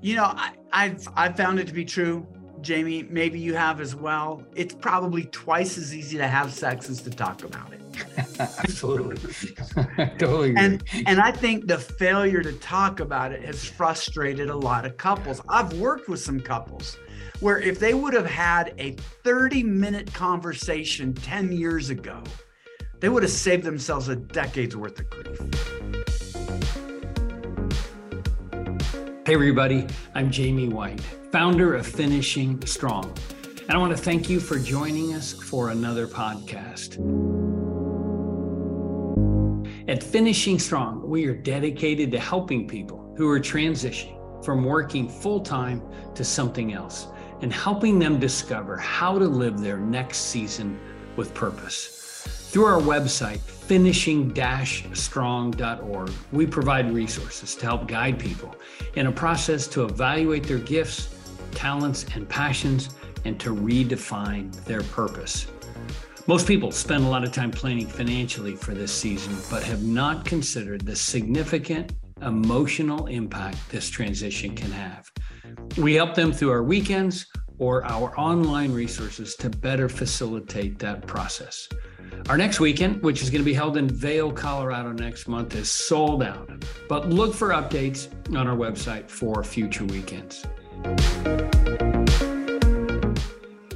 [0.00, 2.26] You know, I, I've I've found it to be true,
[2.60, 3.02] Jamie.
[3.04, 4.42] Maybe you have as well.
[4.54, 7.80] It's probably twice as easy to have sex as to talk about it.
[8.38, 9.54] Absolutely,
[10.18, 10.54] totally.
[10.56, 14.96] And and I think the failure to talk about it has frustrated a lot of
[14.96, 15.40] couples.
[15.48, 16.96] I've worked with some couples
[17.40, 18.92] where if they would have had a
[19.24, 22.22] 30 minute conversation 10 years ago,
[23.00, 25.79] they would have saved themselves a decade's worth of grief.
[29.30, 29.86] Hey, everybody,
[30.16, 33.16] I'm Jamie White, founder of Finishing Strong.
[33.60, 36.98] And I want to thank you for joining us for another podcast.
[39.88, 45.38] At Finishing Strong, we are dedicated to helping people who are transitioning from working full
[45.38, 45.80] time
[46.16, 47.06] to something else
[47.40, 50.76] and helping them discover how to live their next season
[51.14, 51.99] with purpose.
[52.50, 58.56] Through our website, finishing-strong.org, we provide resources to help guide people
[58.96, 61.14] in a process to evaluate their gifts,
[61.52, 65.46] talents, and passions and to redefine their purpose.
[66.26, 70.24] Most people spend a lot of time planning financially for this season, but have not
[70.24, 75.08] considered the significant emotional impact this transition can have.
[75.76, 77.26] We help them through our weekends
[77.60, 81.68] or our online resources to better facilitate that process.
[82.28, 85.70] Our next weekend, which is going to be held in Vail, Colorado next month, is
[85.70, 86.50] sold out.
[86.88, 90.44] But look for updates on our website for future weekends.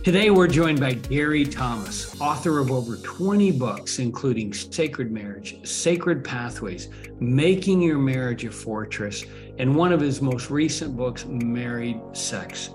[0.02, 6.22] Today, we're joined by Gary Thomas, author of over 20 books, including Sacred Marriage, Sacred
[6.22, 6.88] Pathways,
[7.20, 9.24] Making Your Marriage a Fortress,
[9.58, 12.70] and one of his most recent books, Married Sex.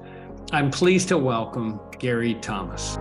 [0.52, 2.97] I'm pleased to welcome Gary Thomas.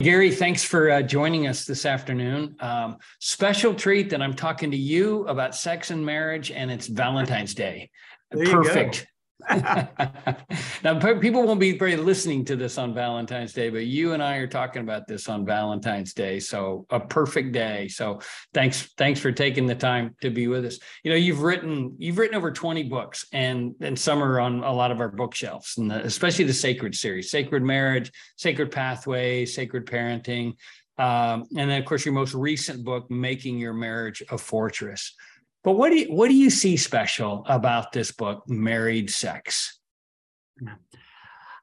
[0.00, 2.56] Gary, thanks for uh, joining us this afternoon.
[2.58, 7.54] Um, special treat that I'm talking to you about sex and marriage, and it's Valentine's
[7.54, 7.88] Day.
[8.32, 9.06] There Perfect.
[10.82, 14.36] Now, people won't be very listening to this on Valentine's Day, but you and I
[14.36, 16.40] are talking about this on Valentine's Day.
[16.40, 17.88] So a perfect day.
[17.88, 18.20] So
[18.52, 20.78] thanks, thanks for taking the time to be with us.
[21.02, 24.72] You know, you've written you've written over 20 books, and and some are on a
[24.72, 29.86] lot of our bookshelves, and the, especially the Sacred series, Sacred Marriage, Sacred Pathway, Sacred
[29.86, 30.54] Parenting.
[30.96, 35.14] Um, and then, of course, your most recent book, Making Your Marriage a Fortress.
[35.64, 39.80] But what do you what do you see special about this book, Married Sex?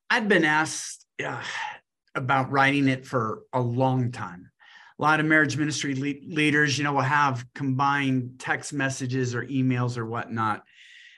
[0.09, 1.41] I've been asked uh,
[2.16, 4.51] about writing it for a long time.
[5.00, 9.45] A lot of marriage ministry le- leaders, you know, will have combined text messages or
[9.45, 10.63] emails or whatnot.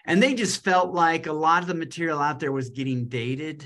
[0.05, 3.65] And they just felt like a lot of the material out there was getting dated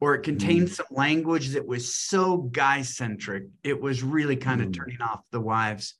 [0.00, 0.72] or it contained mm.
[0.72, 4.74] some language that was so guy centric, it was really kind of mm.
[4.74, 5.94] turning off the wives.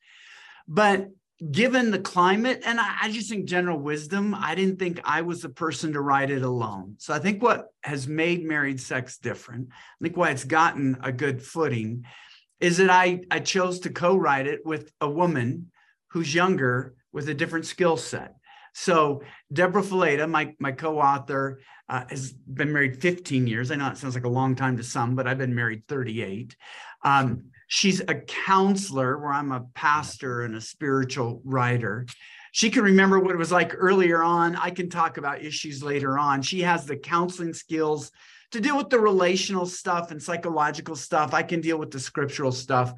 [0.67, 1.09] But
[1.51, 5.43] given the climate and I, I, just think general wisdom i didn't think i was
[5.43, 6.95] the person to write it alone.
[6.99, 11.11] So i think what has made married sex different i think why it's gotten a
[11.11, 12.05] good footing
[12.61, 15.73] is that i i chose to co-write it with a woman
[16.09, 18.37] who's younger with a different skill set.
[18.75, 23.71] So deborah fileta my, my co-author uh, has been married 15 years.
[23.71, 26.55] I know it sounds like a long time to some but i've been married 38
[27.05, 32.05] um, She's a counselor where I'm a pastor and a spiritual writer.
[32.53, 34.57] She can remember what it was like earlier on.
[34.57, 36.43] I can talk about issues later on.
[36.43, 38.13] She has the counseling skills
[38.51, 41.33] to deal with the relational stuff and psychological stuff.
[41.33, 42.93] I can deal with the scriptural stuff.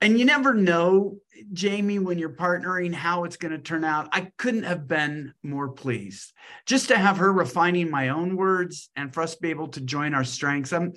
[0.00, 1.16] And you never know,
[1.52, 4.10] Jamie, when you're partnering, how it's going to turn out.
[4.12, 6.32] I couldn't have been more pleased
[6.66, 9.80] just to have her refining my own words and for us to be able to
[9.80, 10.72] join our strengths.
[10.72, 10.92] I'm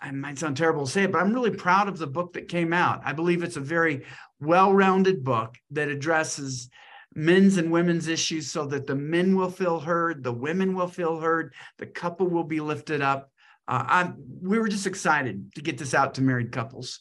[0.00, 2.48] I might sound terrible to say it, but I'm really proud of the book that
[2.48, 3.02] came out.
[3.04, 4.04] I believe it's a very
[4.40, 6.70] well rounded book that addresses
[7.14, 11.18] men's and women's issues so that the men will feel heard, the women will feel
[11.20, 13.30] heard, the couple will be lifted up.
[13.68, 17.00] Uh, we were just excited to get this out to married couples.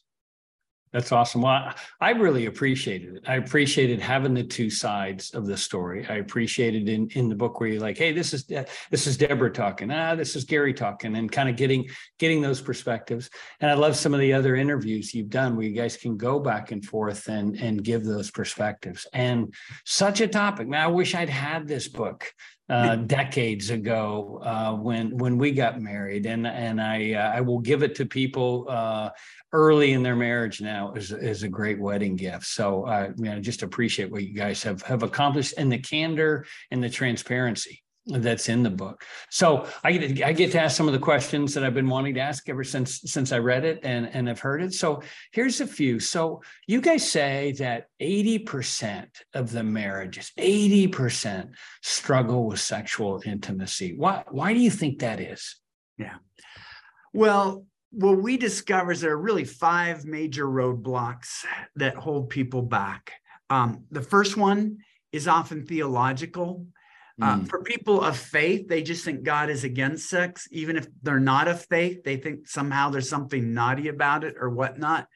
[0.92, 1.44] That's awesome.
[1.44, 3.24] Well, I really appreciated it.
[3.28, 6.06] I appreciated having the two sides of the story.
[6.10, 9.52] I appreciated in in the book where you're like, "Hey, this is this is Deborah
[9.52, 9.92] talking.
[9.92, 11.88] Ah, this is Gary talking," and kind of getting
[12.18, 13.30] getting those perspectives.
[13.60, 16.40] And I love some of the other interviews you've done where you guys can go
[16.40, 19.06] back and forth and and give those perspectives.
[19.14, 19.54] And
[19.86, 20.68] such a topic.
[20.68, 22.34] Man, I wish I'd had this book
[22.70, 27.60] uh, decades ago uh, when when we got married, and and I uh, I will
[27.60, 29.10] give it to people uh,
[29.54, 32.46] early in their marriage now is is a great wedding gift.
[32.46, 36.46] So I mean, I just appreciate what you guys have have accomplished and the candor
[36.72, 39.06] and the transparency that's in the book.
[39.30, 42.16] So I get I get to ask some of the questions that I've been wanting
[42.16, 44.74] to ask ever since since I read it and and have heard it.
[44.74, 45.02] So
[45.32, 46.00] here's a few.
[46.00, 51.52] So you guys say that 80% of the marriages, 80%
[51.82, 53.96] struggle with sexual intimacy.
[53.96, 55.56] Why why do you think that is?
[55.98, 56.16] Yeah.
[57.14, 61.44] Well, what we discover is there are really five major roadblocks
[61.76, 63.14] that hold people back.
[63.50, 64.78] Um, the first one
[65.12, 66.68] is often theological.
[67.22, 67.50] Uh, mm.
[67.50, 70.48] for people of faith, they just think God is against sex.
[70.52, 74.50] Even if they're not of faith, they think somehow there's something naughty about it or
[74.50, 75.08] whatnot.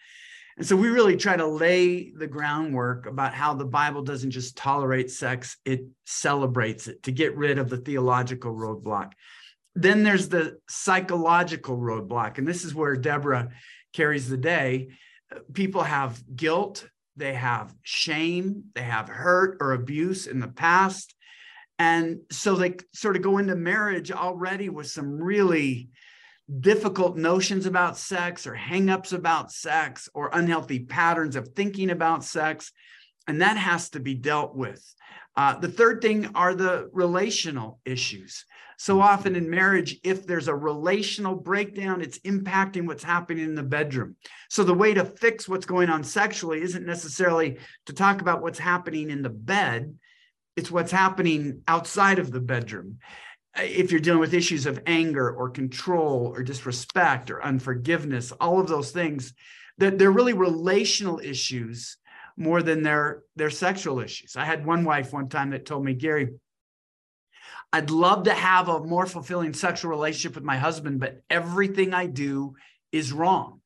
[0.57, 4.55] And so we really try to lay the groundwork about how the Bible doesn't just
[4.55, 9.13] tolerate sex, it celebrates it to get rid of the theological roadblock.
[9.75, 12.37] Then there's the psychological roadblock.
[12.37, 13.49] And this is where Deborah
[13.93, 14.89] carries the day.
[15.53, 21.15] People have guilt, they have shame, they have hurt or abuse in the past.
[21.79, 25.89] And so they sort of go into marriage already with some really
[26.59, 32.71] difficult notions about sex or hangups about sex or unhealthy patterns of thinking about sex.
[33.27, 34.83] And that has to be dealt with.
[35.35, 38.45] Uh, the third thing are the relational issues.
[38.77, 43.63] So often in marriage, if there's a relational breakdown, it's impacting what's happening in the
[43.63, 44.15] bedroom.
[44.49, 48.59] So the way to fix what's going on sexually isn't necessarily to talk about what's
[48.59, 49.97] happening in the bed,
[50.55, 52.99] it's what's happening outside of the bedroom.
[53.55, 58.67] If you're dealing with issues of anger or control or disrespect or unforgiveness, all of
[58.67, 59.33] those things,
[59.77, 61.97] that they're really relational issues
[62.35, 64.35] more than their their sexual issues.
[64.35, 66.29] I had one wife one time that told me, Gary,
[67.71, 72.07] I'd love to have a more fulfilling sexual relationship with my husband, but everything I
[72.07, 72.55] do
[72.91, 73.61] is wrong.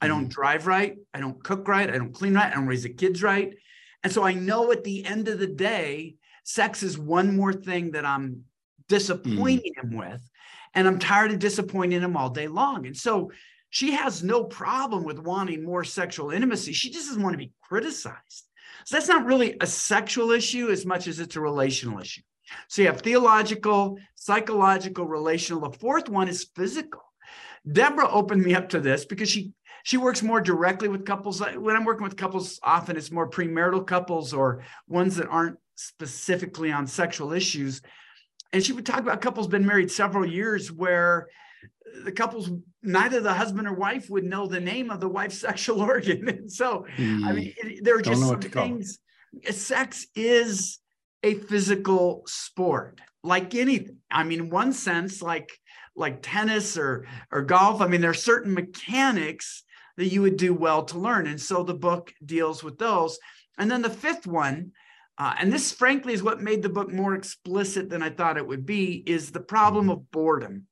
[0.00, 0.28] I don't mm-hmm.
[0.28, 0.96] drive right.
[1.12, 1.90] I don't cook right.
[1.90, 2.52] I don't clean right.
[2.52, 3.54] I don't raise the kids right.
[4.04, 6.14] And so I know at the end of the day,
[6.48, 8.44] sex is one more thing that I'm
[8.88, 9.84] disappointing mm.
[9.84, 10.22] him with.
[10.74, 12.86] And I'm tired of disappointing him all day long.
[12.86, 13.30] And so
[13.68, 16.72] she has no problem with wanting more sexual intimacy.
[16.72, 18.44] She just doesn't want to be criticized.
[18.86, 22.22] So that's not really a sexual issue as much as it's a relational issue.
[22.68, 25.68] So you have theological, psychological, relational.
[25.68, 27.02] The fourth one is physical.
[27.70, 29.52] Deborah opened me up to this because she
[29.84, 31.40] she works more directly with couples.
[31.40, 36.72] When I'm working with couples, often it's more premarital couples or ones that aren't specifically
[36.72, 37.80] on sexual issues.
[38.52, 41.28] And she would talk about couples been married several years where
[42.04, 42.50] the couples
[42.82, 46.28] neither the husband or wife would know the name of the wife's sexual organ.
[46.28, 47.24] And so mm.
[47.24, 48.98] i mean it, there are just some things.
[49.50, 50.80] Sex is
[51.22, 53.98] a physical sport like anything.
[54.10, 55.50] I mean in one sense like
[55.94, 59.64] like tennis or or golf i mean there are certain mechanics
[59.96, 61.26] that you would do well to learn.
[61.26, 63.18] And so the book deals with those.
[63.58, 64.72] And then the fifth one
[65.18, 68.46] uh, and this frankly is what made the book more explicit than i thought it
[68.46, 70.66] would be is the problem of boredom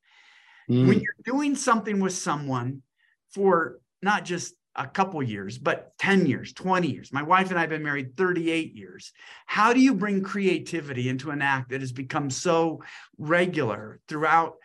[0.70, 0.86] mm.
[0.86, 2.82] when you're doing something with someone
[3.30, 7.12] for not just a couple years, but 10 years, 20 years.
[7.12, 9.12] My wife and I have been married 38 years.
[9.46, 12.82] How do you bring creativity into an act that has become so
[13.18, 14.56] regular throughout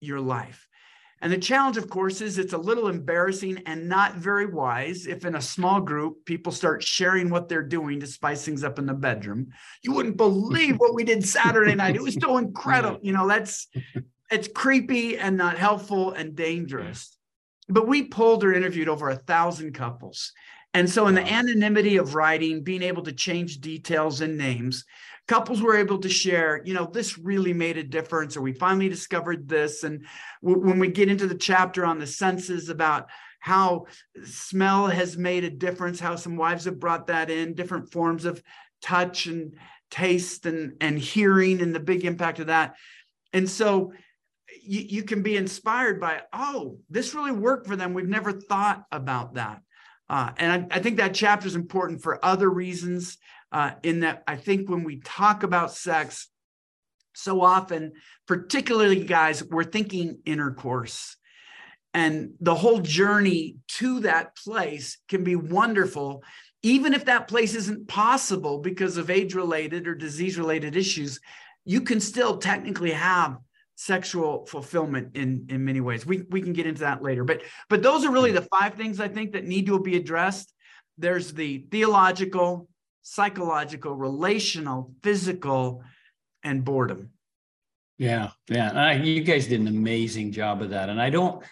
[0.00, 0.68] your life?
[1.24, 5.24] And the challenge, of course, is it's a little embarrassing and not very wise if
[5.24, 8.86] in a small group people start sharing what they're doing to spice things up in
[8.86, 9.48] the bedroom.
[9.82, 11.96] You wouldn't believe what we did Saturday night.
[11.96, 13.00] It was so incredible.
[13.02, 13.66] You know, that's
[14.30, 17.16] it's creepy and not helpful and dangerous
[17.68, 20.32] but we polled or interviewed over a thousand couples.
[20.74, 24.84] And so, in the anonymity of writing, being able to change details and names,
[25.28, 28.88] couples were able to share, you know, this really made a difference, or we finally
[28.88, 29.84] discovered this.
[29.84, 30.04] And
[30.42, 33.08] w- when we get into the chapter on the senses about
[33.38, 33.86] how
[34.24, 38.42] smell has made a difference, how some wives have brought that in, different forms of
[38.82, 39.54] touch and
[39.90, 42.74] taste and, and hearing, and the big impact of that.
[43.32, 43.92] And so,
[44.60, 47.94] you, you can be inspired by, oh, this really worked for them.
[47.94, 49.60] We've never thought about that.
[50.08, 53.16] Uh, and I, I, think that chapter is important for other reasons.
[53.50, 56.28] Uh, in that, I think when we talk about sex,
[57.14, 57.92] so often,
[58.26, 61.16] particularly guys, we're thinking intercourse.
[61.94, 66.24] And the whole journey to that place can be wonderful,
[66.62, 71.20] even if that place isn't possible because of age related or disease related issues.
[71.64, 73.38] You can still technically have
[73.76, 76.06] sexual fulfillment in in many ways.
[76.06, 77.24] We we can get into that later.
[77.24, 80.52] But but those are really the five things i think that need to be addressed.
[80.98, 82.68] There's the theological
[83.02, 85.82] psychological relational physical
[86.42, 87.10] and boredom.
[87.98, 88.92] Yeah yeah.
[88.92, 90.88] You guys did an amazing job of that.
[90.88, 91.44] And i don't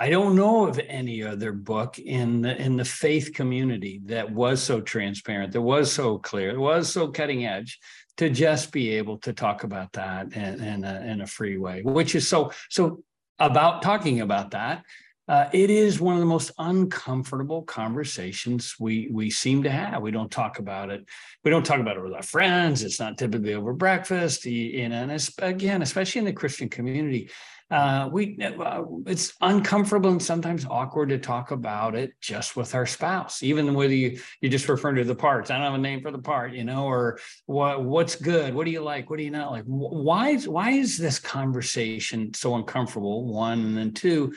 [0.00, 4.62] I don't know of any other book in the in the faith community that was
[4.62, 7.78] so transparent, that was so clear, that was so cutting edge
[8.16, 11.82] to just be able to talk about that in, in, a, in a free way,
[11.82, 13.02] which is so so
[13.38, 14.84] about talking about that.
[15.26, 20.02] Uh, it is one of the most uncomfortable conversations we we seem to have.
[20.02, 21.08] We don't talk about it.
[21.44, 22.82] We don't talk about it with our friends.
[22.82, 24.44] It's not typically over breakfast.
[24.44, 27.30] You know, and again, especially in the Christian community,
[27.70, 32.84] uh, we uh, it's uncomfortable and sometimes awkward to talk about it just with our
[32.84, 35.50] spouse, even whether you you just referring to the parts.
[35.50, 38.66] I don't have a name for the part, you know, or what what's good, what
[38.66, 39.64] do you like, what do you not like?
[39.66, 43.24] Why is why is this conversation so uncomfortable?
[43.24, 44.34] One and then two.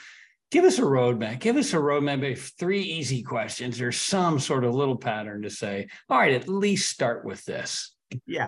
[0.49, 1.39] Give us a roadmap.
[1.39, 5.49] Give us a roadmap of three easy questions or some sort of little pattern to
[5.49, 7.93] say, all right, at least start with this.
[8.25, 8.47] Yeah.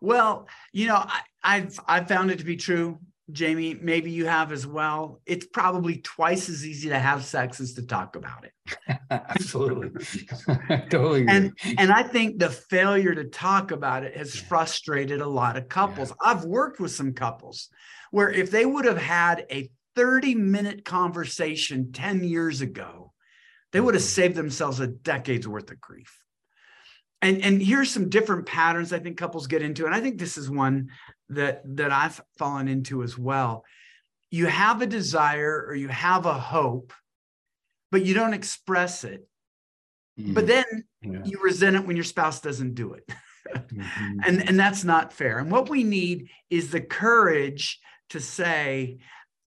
[0.00, 3.00] Well, you know, I, I've I've found it to be true
[3.32, 5.20] Jamie, maybe you have as well.
[5.24, 8.98] It's probably twice as easy to have sex as to talk about it.
[9.10, 10.26] Absolutely.
[10.90, 11.34] totally agree.
[11.34, 14.46] And and I think the failure to talk about it has yeah.
[14.46, 16.10] frustrated a lot of couples.
[16.10, 16.30] Yeah.
[16.30, 17.70] I've worked with some couples
[18.10, 23.12] where if they would have had a 30 minute conversation 10 years ago,
[23.72, 24.08] they would have mm-hmm.
[24.08, 26.24] saved themselves a decade's worth of grief
[27.24, 30.36] and and here's some different patterns i think couples get into and i think this
[30.36, 30.88] is one
[31.34, 33.64] that that i've fallen into as well
[34.30, 36.92] you have a desire or you have a hope
[37.90, 39.28] but you don't express it
[40.18, 40.34] mm-hmm.
[40.34, 40.64] but then
[41.02, 41.20] yeah.
[41.24, 43.06] you resent it when your spouse doesn't do it
[43.54, 44.20] mm-hmm.
[44.24, 47.78] and and that's not fair and what we need is the courage
[48.10, 48.98] to say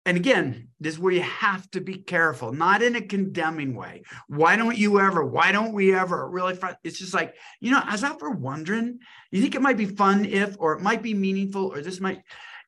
[0.06, 4.04] and again, this is where you have to be careful, not in a condemning way.
[4.28, 5.26] Why don't you ever?
[5.26, 6.30] Why don't we ever?
[6.30, 6.76] Really, fun.
[6.84, 9.00] it's just like, you know, as I was ever wondering,
[9.32, 12.22] you think it might be fun if, or it might be meaningful, or this might,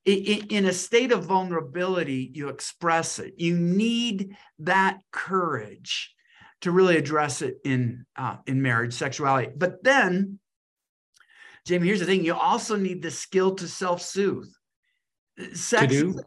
[0.06, 3.36] in a state of vulnerability, you express it.
[3.38, 6.15] You need that courage
[6.62, 9.51] to really address it in uh, in marriage, sexuality.
[9.56, 10.39] But then,
[11.67, 14.50] Jamie, here's the thing: you also need the skill to self-soothe.
[15.53, 16.20] Sex, to do?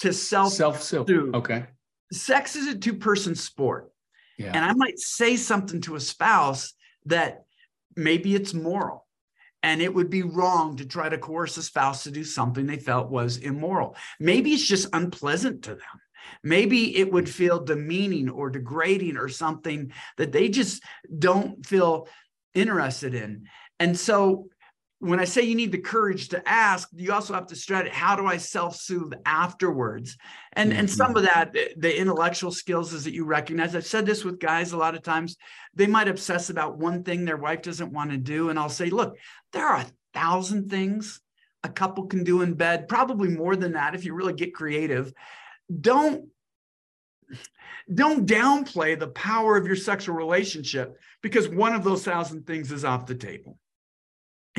[0.00, 1.34] To self self soothe.
[1.34, 1.66] Okay.
[2.12, 3.90] Sex is a two person sport.
[4.38, 4.52] Yeah.
[4.54, 6.72] And I might say something to a spouse
[7.06, 7.44] that
[7.96, 9.06] maybe it's moral.
[9.62, 12.78] And it would be wrong to try to coerce a spouse to do something they
[12.78, 13.94] felt was immoral.
[14.18, 16.00] Maybe it's just unpleasant to them.
[16.42, 20.82] Maybe it would feel demeaning or degrading or something that they just
[21.18, 22.08] don't feel
[22.54, 23.46] interested in.
[23.78, 24.48] And so
[25.00, 27.88] when I say you need the courage to ask, you also have to strategize.
[27.88, 30.16] How do I self-soothe afterwards?
[30.52, 30.80] And mm-hmm.
[30.80, 33.74] and some of that, the intellectual skills is that you recognize.
[33.74, 35.36] I've said this with guys a lot of times.
[35.74, 38.90] They might obsess about one thing their wife doesn't want to do, and I'll say,
[38.90, 39.16] look,
[39.52, 41.20] there are a thousand things
[41.62, 45.12] a couple can do in bed, probably more than that if you really get creative.
[45.80, 46.28] Don't
[47.92, 52.84] don't downplay the power of your sexual relationship because one of those thousand things is
[52.84, 53.56] off the table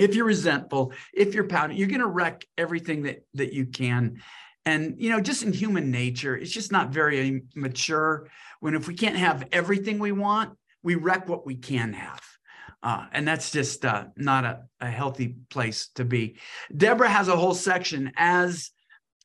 [0.01, 4.21] if you're resentful if you're pouting you're going to wreck everything that that you can.
[4.65, 8.29] And you know just in human nature it's just not very mature
[8.59, 12.21] when if we can't have everything we want we wreck what we can have.
[12.83, 16.37] Uh, and that's just uh, not a, a healthy place to be.
[16.75, 18.71] Deborah has a whole section as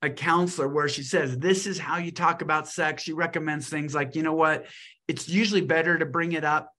[0.03, 3.03] a counselor where she says this is how you talk about sex.
[3.03, 4.67] She recommends things like you know what?
[5.09, 6.71] It's usually better to bring it up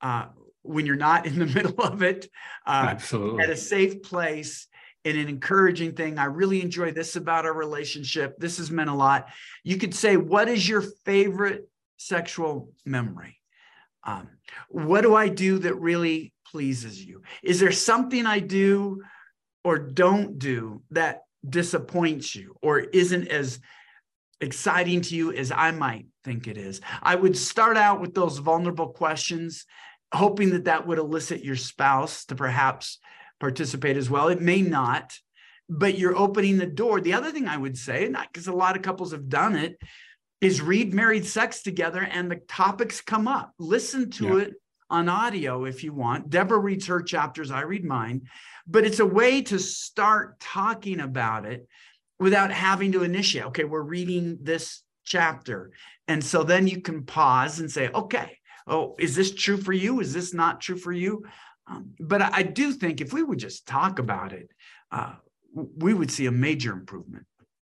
[0.00, 0.26] uh,
[0.64, 2.28] when you're not in the middle of it
[2.66, 3.44] uh, Absolutely.
[3.44, 4.66] at a safe place
[5.04, 6.18] and an encouraging thing.
[6.18, 8.36] I really enjoy this about our relationship.
[8.38, 9.28] This has meant a lot.
[9.62, 11.68] You could say, What is your favorite
[11.98, 13.38] sexual memory?
[14.02, 14.28] Um,
[14.68, 17.22] what do I do that really pleases you?
[17.42, 19.02] Is there something I do
[19.62, 23.60] or don't do that disappoints you or isn't as
[24.40, 26.80] exciting to you as I might think it is?
[27.02, 29.64] I would start out with those vulnerable questions
[30.14, 32.98] hoping that that would elicit your spouse to perhaps
[33.40, 34.28] participate as well.
[34.28, 35.18] It may not,
[35.68, 37.00] but you're opening the door.
[37.00, 39.56] The other thing I would say, and not because a lot of couples have done
[39.56, 39.78] it,
[40.40, 43.52] is read married sex together and the topics come up.
[43.58, 44.44] Listen to yeah.
[44.44, 44.54] it
[44.90, 46.30] on audio if you want.
[46.30, 48.22] Deborah reads her chapters, I read mine,
[48.66, 51.66] but it's a way to start talking about it
[52.18, 53.46] without having to initiate.
[53.46, 55.72] Okay, we're reading this chapter.
[56.06, 60.00] And so then you can pause and say, okay, oh, is this true for you?
[60.00, 61.24] Is this not true for you?
[61.66, 64.50] Um, but I, do think if we would just talk about it,
[64.92, 65.14] uh,
[65.54, 67.24] we would see a major improvement.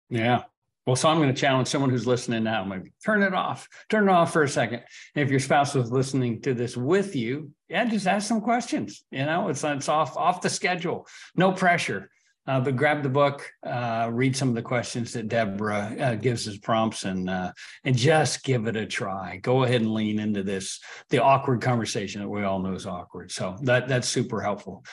[0.09, 0.43] Yeah.
[0.85, 2.63] Well, so I'm going to challenge someone who's listening now.
[2.63, 3.67] Maybe turn it off.
[3.89, 4.83] Turn it off for a second.
[5.15, 9.03] if your spouse was listening to this with you, yeah, just ask some questions.
[9.09, 11.07] You know, it's it's off off the schedule.
[11.35, 12.11] No pressure.
[12.47, 16.47] Uh, but grab the book, uh, read some of the questions that Deborah uh, gives
[16.47, 17.51] as prompts, and uh,
[17.83, 19.37] and just give it a try.
[19.37, 23.31] Go ahead and lean into this the awkward conversation that we all know is awkward.
[23.31, 24.85] So that that's super helpful.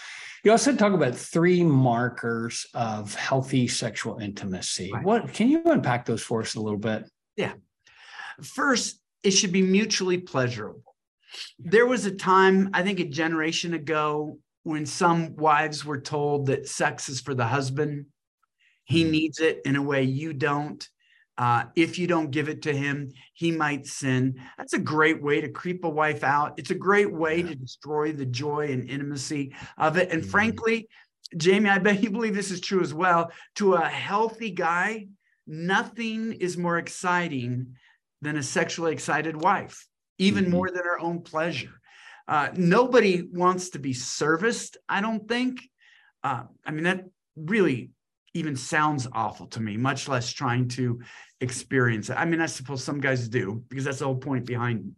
[0.44, 4.90] You also talk about three markers of healthy sexual intimacy.
[4.92, 5.04] Right.
[5.04, 7.08] What can you unpack those for us a little bit?
[7.36, 7.52] Yeah.
[8.42, 10.82] First, it should be mutually pleasurable.
[11.58, 16.68] There was a time, I think a generation ago, when some wives were told that
[16.68, 18.06] sex is for the husband,
[18.84, 19.12] he mm-hmm.
[19.12, 20.88] needs it in a way you don't.
[21.38, 24.40] Uh, if you don't give it to him, he might sin.
[24.58, 26.54] That's a great way to creep a wife out.
[26.58, 27.48] It's a great way yeah.
[27.48, 30.10] to destroy the joy and intimacy of it.
[30.10, 30.30] And mm-hmm.
[30.30, 30.88] frankly,
[31.36, 33.32] Jamie, I bet you believe this is true as well.
[33.56, 35.08] To a healthy guy,
[35.46, 37.76] nothing is more exciting
[38.20, 39.88] than a sexually excited wife,
[40.18, 40.52] even mm-hmm.
[40.52, 41.80] more than her own pleasure.
[42.28, 45.60] Uh, nobody wants to be serviced, I don't think.
[46.22, 47.04] Uh, I mean, that
[47.36, 47.90] really
[48.34, 51.00] even sounds awful to me, much less trying to
[51.40, 52.14] experience it.
[52.14, 54.94] I mean, I suppose some guys do, because that's the whole point behind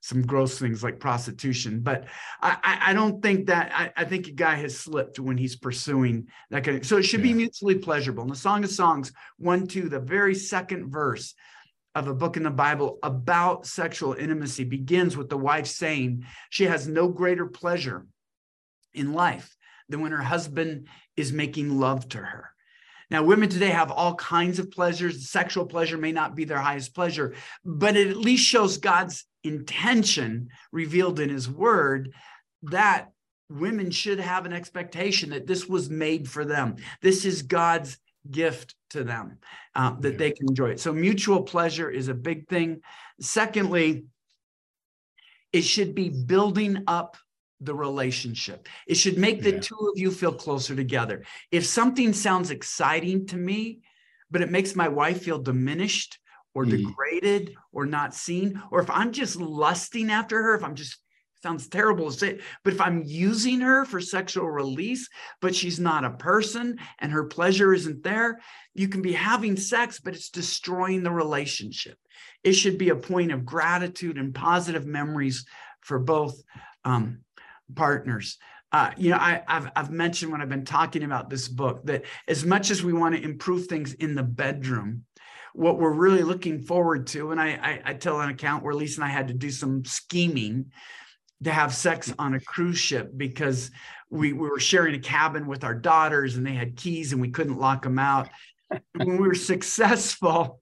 [0.00, 1.80] some gross things like prostitution.
[1.80, 2.04] But
[2.42, 6.26] I, I, don't think that I, I, think a guy has slipped when he's pursuing
[6.50, 7.32] that kind of so it should yeah.
[7.32, 8.22] be mutually pleasurable.
[8.22, 11.34] In the Song of Songs, one, two, the very second verse
[11.94, 16.64] of a book in the Bible about sexual intimacy begins with the wife saying she
[16.64, 18.06] has no greater pleasure
[18.92, 19.56] in life
[19.88, 22.50] than when her husband is making love to her.
[23.10, 25.30] Now, women today have all kinds of pleasures.
[25.30, 27.34] Sexual pleasure may not be their highest pleasure,
[27.64, 32.12] but it at least shows God's intention revealed in his word
[32.62, 33.10] that
[33.50, 36.76] women should have an expectation that this was made for them.
[37.02, 37.98] This is God's
[38.30, 39.38] gift to them
[39.74, 40.18] uh, that yeah.
[40.18, 40.80] they can enjoy it.
[40.80, 42.80] So mutual pleasure is a big thing.
[43.20, 44.04] Secondly,
[45.52, 47.16] it should be building up
[47.60, 48.68] the relationship.
[48.86, 49.60] It should make the yeah.
[49.60, 51.24] two of you feel closer together.
[51.50, 53.80] If something sounds exciting to me,
[54.30, 56.18] but it makes my wife feel diminished
[56.54, 56.70] or mm.
[56.70, 60.98] degraded or not seen, or if I'm just lusting after her, if I'm just
[61.44, 65.08] sounds terrible to say, but if I'm using her for sexual release,
[65.42, 68.40] but she's not a person and her pleasure isn't there,
[68.74, 71.98] you can be having sex, but it's destroying the relationship.
[72.42, 75.44] It should be a point of gratitude and positive memories
[75.82, 76.42] for both
[76.84, 77.20] um,
[77.74, 78.38] partners.
[78.72, 82.04] Uh, you know, I, have I've mentioned when I've been talking about this book that
[82.26, 85.04] as much as we want to improve things in the bedroom,
[85.52, 89.00] what we're really looking forward to, and I, I, I tell an account where Lisa
[89.00, 90.72] and I had to do some scheming
[91.44, 93.70] to have sex on a cruise ship because
[94.10, 97.30] we, we were sharing a cabin with our daughters and they had keys and we
[97.30, 98.28] couldn't lock them out.
[98.94, 100.60] when we were successful,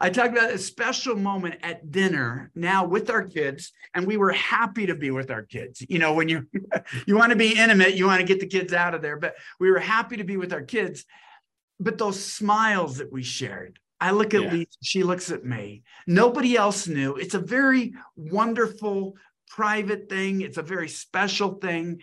[0.00, 4.32] I talked about a special moment at dinner now with our kids, and we were
[4.32, 5.84] happy to be with our kids.
[5.88, 6.46] You know, when you
[7.06, 9.34] you want to be intimate, you want to get the kids out of there, but
[9.60, 11.04] we were happy to be with our kids.
[11.80, 14.52] But those smiles that we shared, I look at yeah.
[14.52, 15.82] Lisa, she looks at me.
[16.06, 17.14] Nobody else knew.
[17.16, 19.14] It's a very wonderful
[19.48, 20.40] private thing.
[20.40, 22.00] It's a very special thing.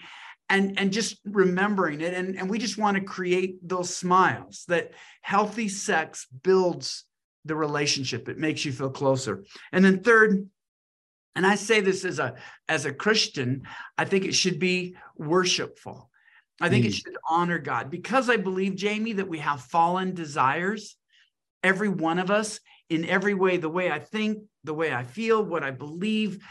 [0.49, 2.13] And, and just remembering it.
[2.13, 7.05] And, and we just want to create those smiles that healthy sex builds
[7.45, 8.27] the relationship.
[8.27, 9.45] It makes you feel closer.
[9.71, 10.49] And then third,
[11.35, 12.35] and I say this as a
[12.67, 13.63] as a Christian,
[13.97, 16.09] I think it should be worshipful.
[16.59, 16.89] I think mm.
[16.89, 20.97] it should honor God because I believe, Jamie, that we have fallen desires.
[21.63, 25.43] Every one of us, in every way, the way I think, the way I feel,
[25.43, 26.43] what I believe,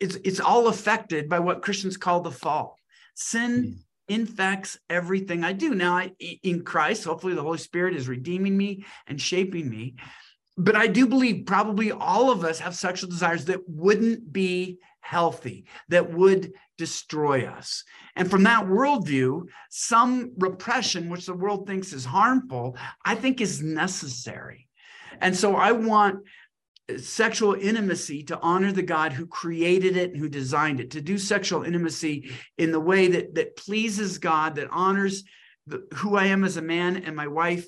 [0.00, 2.76] it's it's all affected by what Christians call the fall.
[3.14, 4.14] Sin mm.
[4.14, 5.74] infects everything I do.
[5.74, 9.94] Now, I, in Christ, hopefully the Holy Spirit is redeeming me and shaping me.
[10.56, 15.64] But I do believe probably all of us have sexual desires that wouldn't be healthy,
[15.88, 17.84] that would destroy us.
[18.16, 23.62] And from that worldview, some repression, which the world thinks is harmful, I think is
[23.62, 24.68] necessary.
[25.20, 26.20] And so I want
[26.98, 31.18] sexual intimacy to honor the God who created it and who designed it, to do
[31.18, 35.24] sexual intimacy in the way that, that pleases God, that honors
[35.66, 37.66] the, who I am as a man and my wife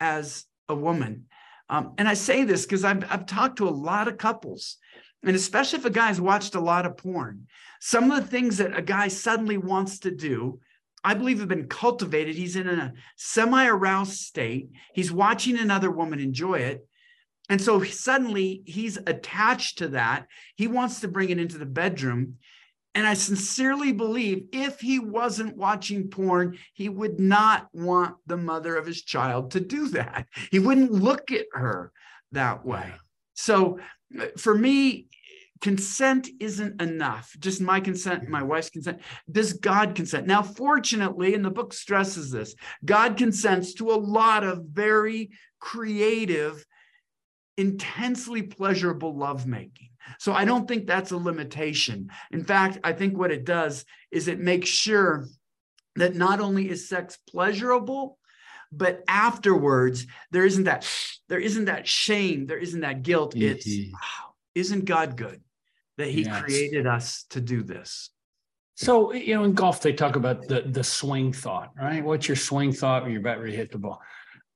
[0.00, 1.26] as a woman.
[1.68, 4.76] Um, and I say this because I've, I've talked to a lot of couples,
[5.22, 7.46] and especially if a guy's watched a lot of porn,
[7.80, 10.60] some of the things that a guy suddenly wants to do,
[11.04, 12.36] I believe have been cultivated.
[12.36, 16.86] He's in a semi aroused state, he's watching another woman enjoy it.
[17.52, 20.26] And so suddenly he's attached to that.
[20.56, 22.38] He wants to bring it into the bedroom.
[22.94, 28.74] And I sincerely believe if he wasn't watching porn, he would not want the mother
[28.76, 30.28] of his child to do that.
[30.50, 31.92] He wouldn't look at her
[32.30, 32.90] that way.
[33.34, 33.80] So
[34.18, 35.08] uh, for me,
[35.60, 37.36] consent isn't enough.
[37.38, 39.02] Just my consent, my wife's consent.
[39.30, 40.26] Does God consent?
[40.26, 46.64] Now, fortunately, and the book stresses this, God consents to a lot of very creative,
[47.56, 49.88] intensely pleasurable lovemaking.
[50.18, 52.10] So I don't think that's a limitation.
[52.30, 55.26] In fact, I think what it does is it makes sure
[55.96, 58.18] that not only is sex pleasurable,
[58.72, 60.88] but afterwards there isn't that
[61.28, 63.34] there isn't that shame, there isn't that guilt.
[63.34, 63.56] Mm-hmm.
[63.56, 65.40] It's wow, isn't God good
[65.98, 66.42] that He yes.
[66.42, 68.10] created us to do this?
[68.74, 72.02] So you know, in golf they talk about the the swing thought, right?
[72.02, 74.00] What's your swing thought when you're about to hit the ball?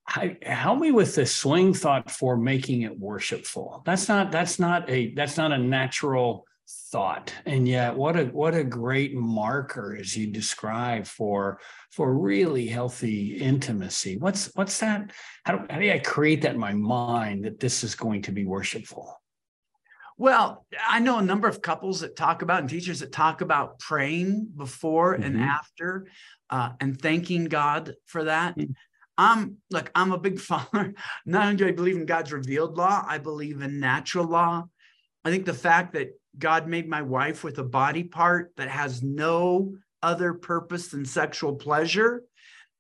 [0.09, 3.83] I, help me with the swing thought for making it worshipful.
[3.85, 6.47] That's not that's not a that's not a natural
[6.93, 12.67] thought, and yet what a what a great marker as you describe for for really
[12.67, 14.17] healthy intimacy.
[14.17, 15.11] What's what's that?
[15.45, 18.33] How do, how do I create that in my mind that this is going to
[18.33, 19.21] be worshipful?
[20.19, 23.79] Well, I know a number of couples that talk about and teachers that talk about
[23.81, 25.25] praying before mm-hmm.
[25.25, 26.07] and after
[26.49, 28.57] uh, and thanking God for that.
[28.57, 28.73] Mm-hmm.
[29.19, 30.95] I'm look, I'm a big follower.
[31.25, 34.69] Not only do I believe in God's revealed law, I believe in natural law.
[35.25, 39.03] I think the fact that God made my wife with a body part that has
[39.03, 42.23] no other purpose than sexual pleasure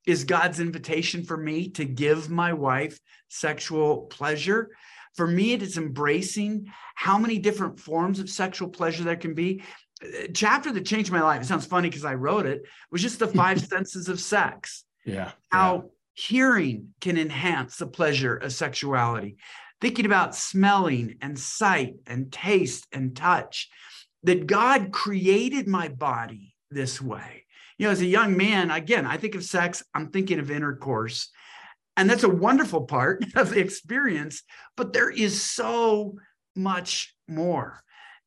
[0.07, 4.70] is God's invitation for me to give my wife sexual pleasure.
[5.16, 9.62] For me, it is embracing how many different forms of sexual pleasure there can be.
[10.35, 13.27] chapter that changed my life, it sounds funny because I wrote it, was just the
[13.27, 14.85] five senses of sex.
[15.05, 15.33] Yeah.
[15.51, 19.37] How hearing can enhance the pleasure of sexuality.
[19.81, 23.68] Thinking about smelling and sight and taste and touch,
[24.22, 27.44] that God created my body this way.
[27.79, 31.29] You know, as a young man, again, I think of sex, I'm thinking of intercourse.
[31.98, 34.42] And that's a wonderful part of the experience,
[34.74, 36.16] but there is so
[36.55, 37.83] much more.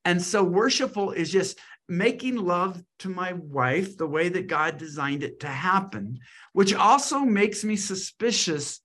[0.05, 5.23] And so worshipful is just making love to my wife the way that God designed
[5.23, 6.19] it to happen,
[6.53, 8.81] which also makes me suspicious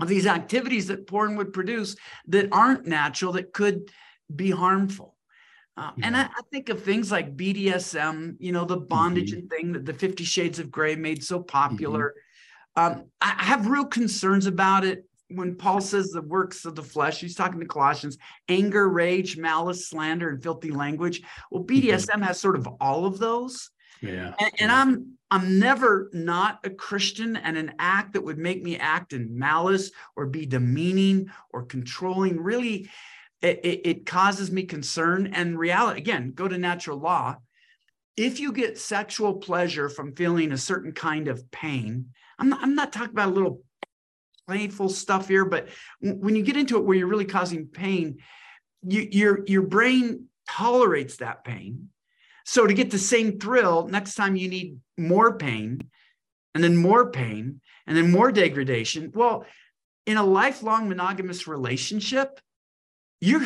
[0.00, 1.96] of these activities that porn would produce
[2.28, 3.90] that aren't natural, that could
[4.34, 5.14] be harmful.
[5.76, 6.06] Uh, yeah.
[6.06, 9.40] And I, I, think of things like BDSM, you know, the bondage mm-hmm.
[9.40, 12.14] and thing that the Fifty Shades of Grey made so popular.
[12.78, 12.98] Mm-hmm.
[12.98, 17.20] Um, I have real concerns about it when Paul says the works of the flesh,
[17.20, 21.22] he's talking to Colossians, anger, rage, malice, slander, and filthy language.
[21.50, 22.22] Well, BDSM mm-hmm.
[22.22, 23.70] has sort of all of those.
[24.00, 24.34] Yeah.
[24.38, 28.76] And, and, I'm I'm never not a Christian, and an act that would make me
[28.76, 32.88] act in malice or be demeaning or controlling really
[33.42, 35.28] it, it, it causes me concern.
[35.28, 37.36] And reality, again, go to natural law.
[38.16, 42.06] If you get sexual pleasure from feeling a certain kind of pain,
[42.38, 43.60] I'm not, I'm not talking about a little
[44.46, 45.68] playful stuff here, but
[46.00, 48.18] when you get into it where you're really causing pain,
[48.82, 51.88] you, your your brain tolerates that pain.
[52.44, 55.90] So to get the same thrill, next time you need more pain,
[56.54, 59.10] and then more pain, and then more degradation.
[59.14, 59.44] Well,
[60.06, 62.40] in a lifelong monogamous relationship,
[63.20, 63.44] you're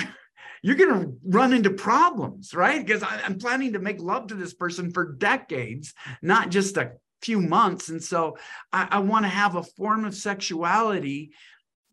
[0.63, 2.85] you're going to run into problems, right?
[2.85, 7.41] Because I'm planning to make love to this person for decades, not just a few
[7.41, 7.89] months.
[7.89, 8.39] And so
[8.73, 11.33] I, I want to have a form of sexuality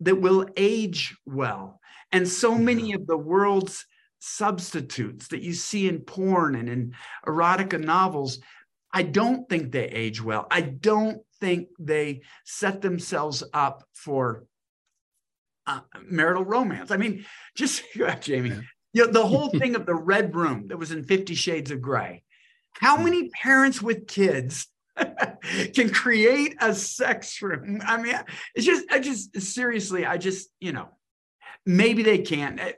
[0.02, 1.80] that will age well.
[2.12, 3.86] And so many of the world's
[4.20, 6.94] substitutes that you see in porn and in
[7.26, 8.40] erotica novels,
[8.92, 10.48] I don't think they age well.
[10.50, 14.46] I don't think they set themselves up for
[15.68, 16.92] uh, marital romance.
[16.92, 17.84] I mean, just
[18.22, 18.62] Jamie, yeah.
[18.94, 21.82] you know, the whole thing of the red room that was in Fifty Shades of
[21.82, 22.24] Grey.
[22.74, 23.04] How hmm.
[23.04, 24.68] many parents with kids
[25.74, 27.82] can create a sex room.
[27.86, 28.16] I mean,
[28.56, 30.90] it's just, I just seriously, I just, you know,
[31.66, 32.74] maybe they can, eh,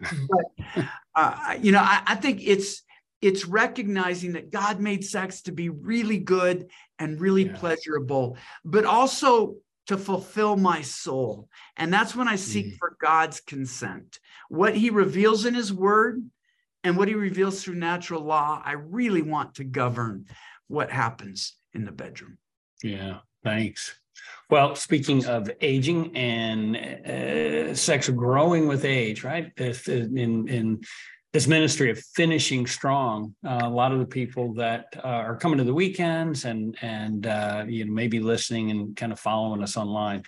[0.00, 2.82] but uh, you know, I, I think it's
[3.22, 7.56] it's recognizing that God made sex to be really good and really yeah.
[7.56, 11.48] pleasurable, but also to fulfill my soul.
[11.76, 12.76] And that's when I seek mm-hmm.
[12.76, 14.20] for God's consent.
[14.48, 16.22] What he reveals in his word
[16.84, 20.26] and what he reveals through natural law, I really want to govern
[20.68, 22.38] what happens in the bedroom.
[22.82, 23.98] Yeah, thanks.
[24.48, 29.52] Well, speaking of aging and uh, sex growing with age, right?
[29.56, 30.80] If in in
[31.32, 35.58] this ministry of finishing strong, uh, a lot of the people that uh, are coming
[35.58, 39.76] to the weekends and and uh, you know maybe listening and kind of following us
[39.76, 40.22] online,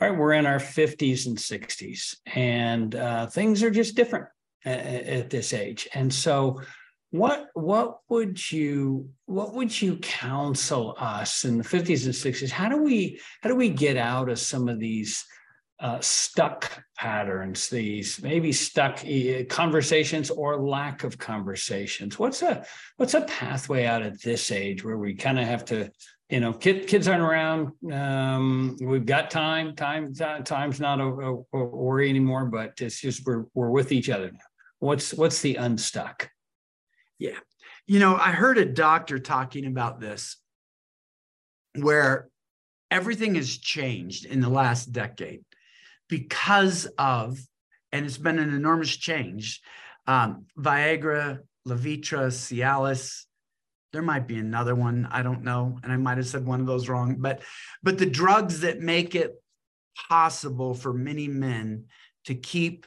[0.00, 0.16] right?
[0.16, 4.26] We're in our fifties and sixties, and uh, things are just different
[4.64, 6.60] at, at this age, and so
[7.12, 12.50] what what would you what would you counsel us in the 50s and 60s?
[12.50, 15.24] How do we how do we get out of some of these
[15.78, 19.04] uh, stuck patterns, these maybe stuck
[19.48, 22.18] conversations or lack of conversations.
[22.18, 22.64] What's a
[22.96, 25.90] what's a pathway out at this age where we kind of have to,
[26.30, 27.72] you know, kid, kids aren't around.
[27.92, 29.74] Um, we've got time.
[29.74, 34.08] Time time's not a, a, a worry anymore, but it's just we're we're with each
[34.08, 34.38] other now.
[34.78, 36.31] What's what's the unstuck?
[37.18, 37.38] Yeah,
[37.86, 40.36] you know, I heard a doctor talking about this,
[41.74, 42.28] where
[42.90, 45.42] everything has changed in the last decade
[46.08, 47.38] because of,
[47.92, 49.60] and it's been an enormous change,
[50.06, 53.24] um, Viagra, Levitra, Cialis.
[53.92, 56.66] There might be another one, I don't know, and I might have said one of
[56.66, 57.42] those wrong, but
[57.82, 59.34] but the drugs that make it
[60.08, 61.84] possible for many men
[62.24, 62.86] to keep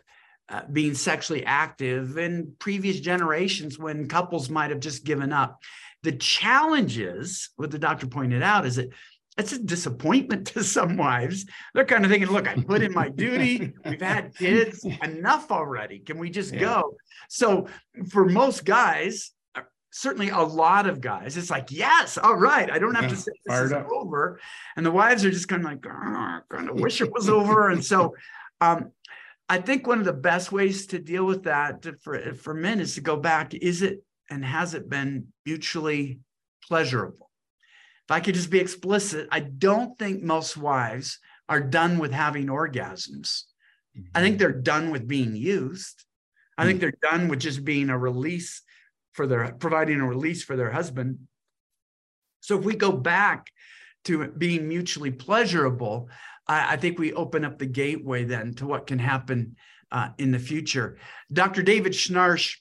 [0.49, 5.59] uh, being sexually active in previous generations when couples might have just given up.
[6.03, 8.89] The challenges, what the doctor pointed out, is that
[9.37, 11.45] it's a disappointment to some wives.
[11.73, 13.73] They're kind of thinking, look, I put in my duty.
[13.83, 15.99] We've had kids enough already.
[15.99, 16.59] Can we just yeah.
[16.59, 16.95] go?
[17.27, 17.67] So
[18.09, 22.69] for most guys, uh, certainly a lot of guys, it's like, yes, all right.
[22.69, 23.87] I don't have yeah, to say this is up.
[23.91, 24.39] over.
[24.77, 27.69] And the wives are just kind of like, kind of wish it was over.
[27.69, 28.13] And so
[28.61, 28.91] um,
[29.47, 32.95] I think one of the best ways to deal with that for, for men is
[32.95, 33.53] to go back.
[33.53, 36.19] Is it and has it been mutually
[36.67, 37.25] pleasurable?
[38.05, 41.17] if I could just be explicit, I don't think most wives
[41.49, 43.43] are done with having orgasms.
[43.97, 44.01] Mm-hmm.
[44.13, 44.39] I think mm-hmm.
[44.39, 46.05] they're done with being used.
[46.55, 46.67] I mm-hmm.
[46.69, 48.61] think they're done with just being a release
[49.13, 51.17] for their providing a release for their husband.
[52.41, 53.47] So if we go back
[54.03, 56.09] to being mutually pleasurable,
[56.47, 59.55] I, I think we open up the gateway then to what can happen
[59.91, 60.97] uh, in the future.
[61.31, 61.61] Dr.
[61.61, 62.57] David Schnarch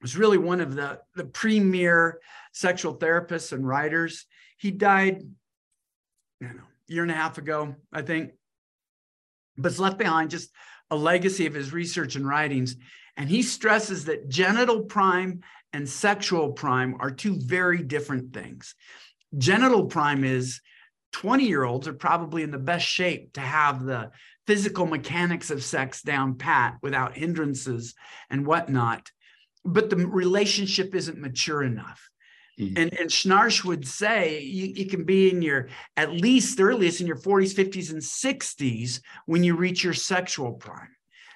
[0.00, 2.20] was really one of the, the premier
[2.52, 4.26] sexual therapists and writers.
[4.58, 5.22] He died,
[6.42, 8.32] I know, year and a half ago, I think,
[9.56, 10.50] but it's left behind just
[10.90, 12.76] a legacy of his research and writings.
[13.16, 15.40] And he stresses that genital prime
[15.72, 18.74] and sexual prime are two very different things.
[19.38, 20.60] Genital prime is
[21.12, 24.10] 20 year olds are probably in the best shape to have the
[24.46, 27.94] physical mechanics of sex down pat without hindrances
[28.30, 29.10] and whatnot.
[29.64, 32.08] But the relationship isn't mature enough.
[32.58, 32.78] Mm-hmm.
[32.78, 37.06] And, and Schnarch would say you, you, can be in your at least earliest in
[37.06, 40.94] your 40s, 50s, and 60s when you reach your sexual prime.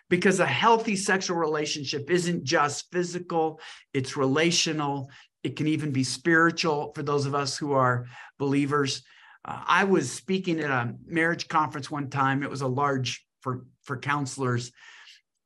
[0.08, 3.60] Because a healthy sexual relationship isn't just physical,
[3.92, 5.10] it's relational.
[5.42, 8.06] It can even be spiritual for those of us who are
[8.38, 9.02] believers.
[9.46, 12.42] Uh, I was speaking at a marriage conference one time.
[12.42, 14.72] It was a large for, for counselors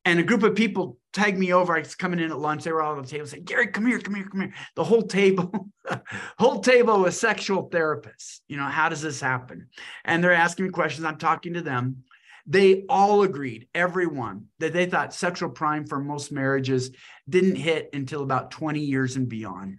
[0.05, 1.75] and a group of people tagged me over.
[1.75, 2.63] I was coming in at lunch.
[2.63, 4.53] They were all at the table saying, Gary, come here, come here, come here.
[4.75, 5.69] The whole table,
[6.39, 8.39] whole table with sexual therapists.
[8.47, 9.67] You know, how does this happen?
[10.03, 11.05] And they're asking me questions.
[11.05, 12.03] I'm talking to them.
[12.47, 16.89] They all agreed, everyone, that they thought sexual prime for most marriages
[17.29, 19.77] didn't hit until about 20 years and beyond.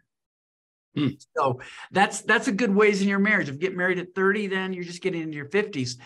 [0.96, 1.08] Hmm.
[1.36, 3.48] So that's that's a good ways in your marriage.
[3.48, 5.96] If you get married at 30, then you're just getting into your 50s.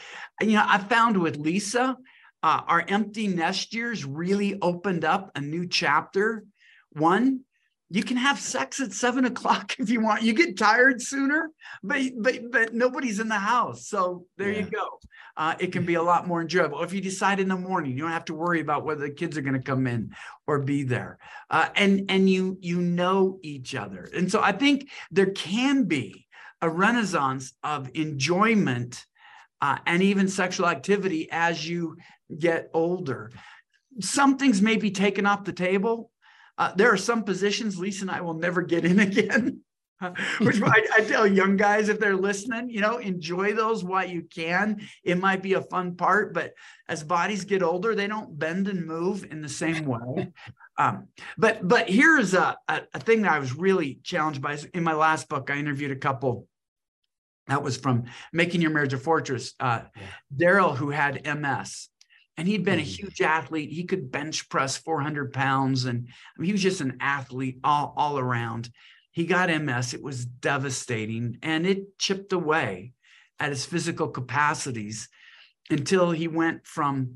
[0.41, 1.97] You know, I found with Lisa,
[2.43, 6.45] uh, our empty nest years really opened up a new chapter.
[6.93, 7.41] One,
[7.89, 10.23] you can have sex at seven o'clock if you want.
[10.23, 11.51] You get tired sooner,
[11.83, 14.61] but but but nobody's in the house, so there yeah.
[14.61, 14.99] you go.
[15.37, 17.93] Uh, it can be a lot more enjoyable if you decide in the morning.
[17.93, 20.15] You don't have to worry about whether the kids are going to come in
[20.47, 21.19] or be there,
[21.51, 26.27] uh, and and you you know each other, and so I think there can be
[26.63, 29.05] a renaissance of enjoyment
[29.61, 31.97] uh, and even sexual activity as you
[32.37, 33.31] get older.
[34.01, 36.11] Some things may be taken off the table.
[36.59, 39.61] Uh, there are some positions Lisa and I will never get in again.
[40.41, 44.25] Which I, I, tell young guys if they're listening, you know, enjoy those while you
[44.25, 44.87] can.
[45.03, 46.53] It might be a fun part, but
[46.87, 50.33] as bodies get older, they don't bend and move in the same way.
[50.79, 54.59] Um, but but here's a, a, a thing that I was really challenged by.
[54.75, 56.49] In my last book, I interviewed a couple
[57.47, 59.55] that was from Making Your Marriage a Fortress.
[59.59, 60.03] Uh, yeah.
[60.37, 61.89] Daryl, who had MS,
[62.37, 63.07] and he'd been a mm-hmm.
[63.07, 63.73] huge athlete.
[63.73, 67.95] He could bench press 400 pounds, and I mean, he was just an athlete all,
[67.97, 68.71] all around.
[69.13, 69.95] He got MS.
[69.95, 72.93] It was devastating, and it chipped away
[73.39, 75.09] at his physical capacities
[75.71, 77.15] until he went from,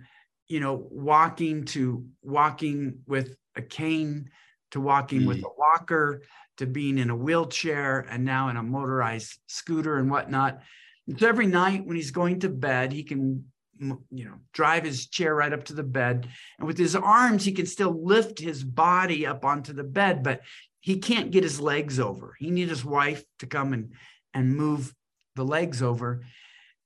[0.48, 4.30] you know, walking to walking with a cane
[4.70, 5.26] to walking mm.
[5.26, 6.22] with a walker
[6.56, 10.61] to being in a wheelchair and now in a motorized scooter and whatnot.
[11.06, 13.46] And so every night when he's going to bed, he can
[13.80, 17.52] you know drive his chair right up to the bed and with his arms he
[17.52, 20.42] can still lift his body up onto the bed but
[20.80, 23.92] he can't get his legs over he needs his wife to come and
[24.34, 24.94] and move
[25.36, 26.22] the legs over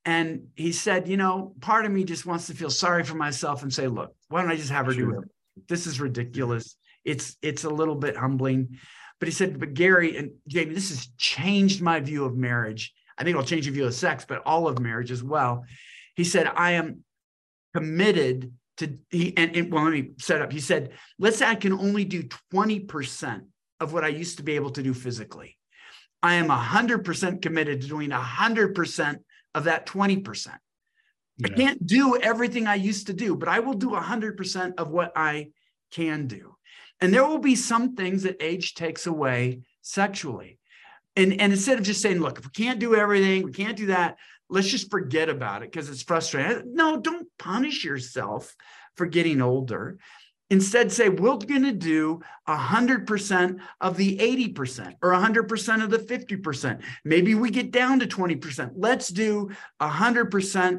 [0.04, 3.62] And he said, you know, part of me just wants to feel sorry for myself
[3.62, 5.12] and say, look, why don't I just have her sure.
[5.12, 5.28] do it?
[5.68, 6.76] This is ridiculous.
[7.04, 8.78] It's it's a little bit humbling.
[9.18, 12.92] But he said, but Gary and Jamie, this has changed my view of marriage.
[13.16, 15.64] I think it'll change your view of sex, but all of marriage as well.
[16.14, 17.04] He said, I am
[17.74, 20.52] committed to he and, and well, let me set up.
[20.52, 23.42] He said, let's say I can only do 20%
[23.80, 25.56] of what I used to be able to do physically.
[26.22, 29.18] I am 100% committed to doing 100%
[29.54, 30.46] of that 20%.
[31.36, 31.46] Yeah.
[31.46, 35.12] I can't do everything I used to do, but I will do 100% of what
[35.14, 35.50] I
[35.90, 36.56] can do.
[37.00, 40.58] And there will be some things that age takes away sexually.
[41.16, 43.86] And, and instead of just saying, look, if we can't do everything, we can't do
[43.86, 44.16] that,
[44.54, 46.74] let's just forget about it because it's frustrating.
[46.74, 48.54] No, don't punish yourself
[48.96, 49.98] for getting older.
[50.48, 56.82] Instead, say, we're going to do 100% of the 80% or 100% of the 50%.
[57.04, 58.72] Maybe we get down to 20%.
[58.76, 59.50] Let's do
[59.82, 60.78] 100%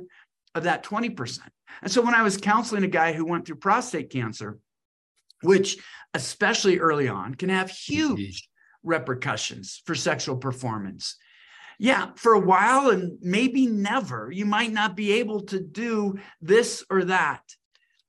[0.55, 1.39] of that 20%.
[1.81, 4.57] And so when I was counseling a guy who went through prostate cancer,
[5.41, 5.77] which
[6.13, 8.47] especially early on can have huge
[8.83, 11.17] repercussions for sexual performance.
[11.79, 16.83] Yeah, for a while and maybe never, you might not be able to do this
[16.89, 17.41] or that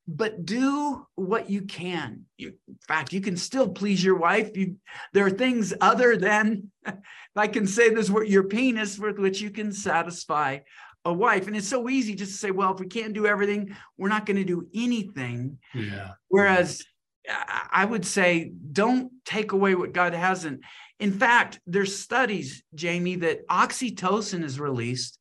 [0.08, 2.24] but do what you can.
[2.38, 4.56] You, in fact, you can still please your wife.
[4.56, 4.76] You,
[5.12, 6.94] there are things other than, if
[7.36, 10.58] I can say this, your penis with which you can satisfy
[11.04, 11.46] a wife.
[11.46, 14.26] And it's so easy just to say, well, if we can't do everything, we're not
[14.26, 15.58] going to do anything.
[15.74, 16.12] Yeah.
[16.28, 16.82] Whereas
[17.28, 20.60] I would say, don't take away what God hasn't.
[20.98, 25.18] In fact, there's studies, Jamie, that oxytocin is released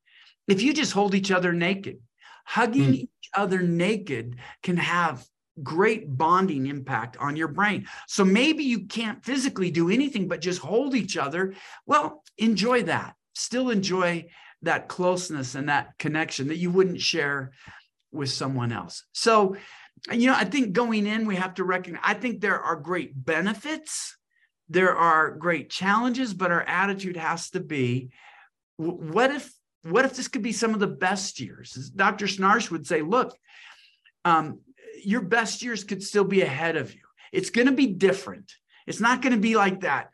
[0.48, 2.00] if you just hold each other naked.
[2.46, 5.26] Hugging mm other naked can have
[5.62, 7.88] great bonding impact on your brain.
[8.08, 11.54] So maybe you can't physically do anything but just hold each other.
[11.86, 13.16] Well, enjoy that.
[13.34, 14.28] Still enjoy
[14.62, 17.52] that closeness and that connection that you wouldn't share
[18.12, 19.04] with someone else.
[19.14, 19.56] So,
[20.12, 23.12] you know, I think going in, we have to recognize, I think there are great
[23.14, 24.18] benefits,
[24.70, 28.10] there are great challenges, but our attitude has to be
[28.78, 31.92] what if what if this could be some of the best years?
[31.96, 32.26] Dr.
[32.26, 33.38] Schnarch would say, look,
[34.26, 34.60] um,
[35.04, 37.02] your best years could still be ahead of you.
[37.32, 38.52] It's going to be different.
[38.88, 40.10] It's not going to be like that.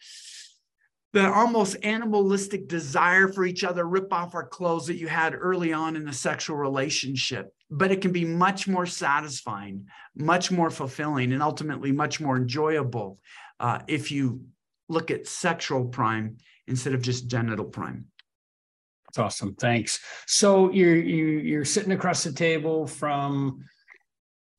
[1.14, 5.72] The almost animalistic desire for each other, rip off our clothes that you had early
[5.72, 7.54] on in the sexual relationship.
[7.70, 13.20] But it can be much more satisfying, much more fulfilling, and ultimately much more enjoyable
[13.62, 14.41] uh, if you
[14.89, 18.08] look at sexual prime instead of just genital prime.
[19.08, 19.56] That's awesome.
[19.56, 20.00] Thanks.
[20.26, 23.63] So you're you, are you are sitting across the table from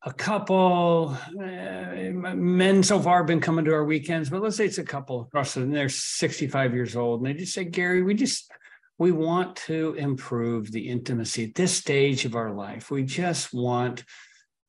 [0.04, 4.66] a couple uh, men so far have been coming to our weekends, but let's say
[4.66, 8.14] it's a couple across and they're 65 years old, and they just say, Gary, we
[8.14, 8.50] just
[8.98, 12.90] we want to improve the intimacy at this stage of our life.
[12.90, 14.04] We just want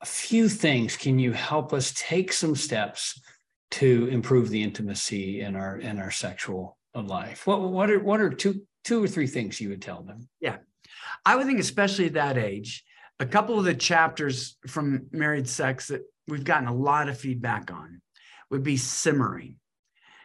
[0.01, 0.97] a few things.
[0.97, 3.19] Can you help us take some steps
[3.73, 7.47] to improve the intimacy in our in our sexual life?
[7.47, 10.29] What what are what are two two or three things you would tell them?
[10.39, 10.57] Yeah.
[11.25, 12.83] I would think, especially at that age,
[13.19, 17.71] a couple of the chapters from married sex that we've gotten a lot of feedback
[17.71, 18.01] on
[18.51, 19.55] would be simmering.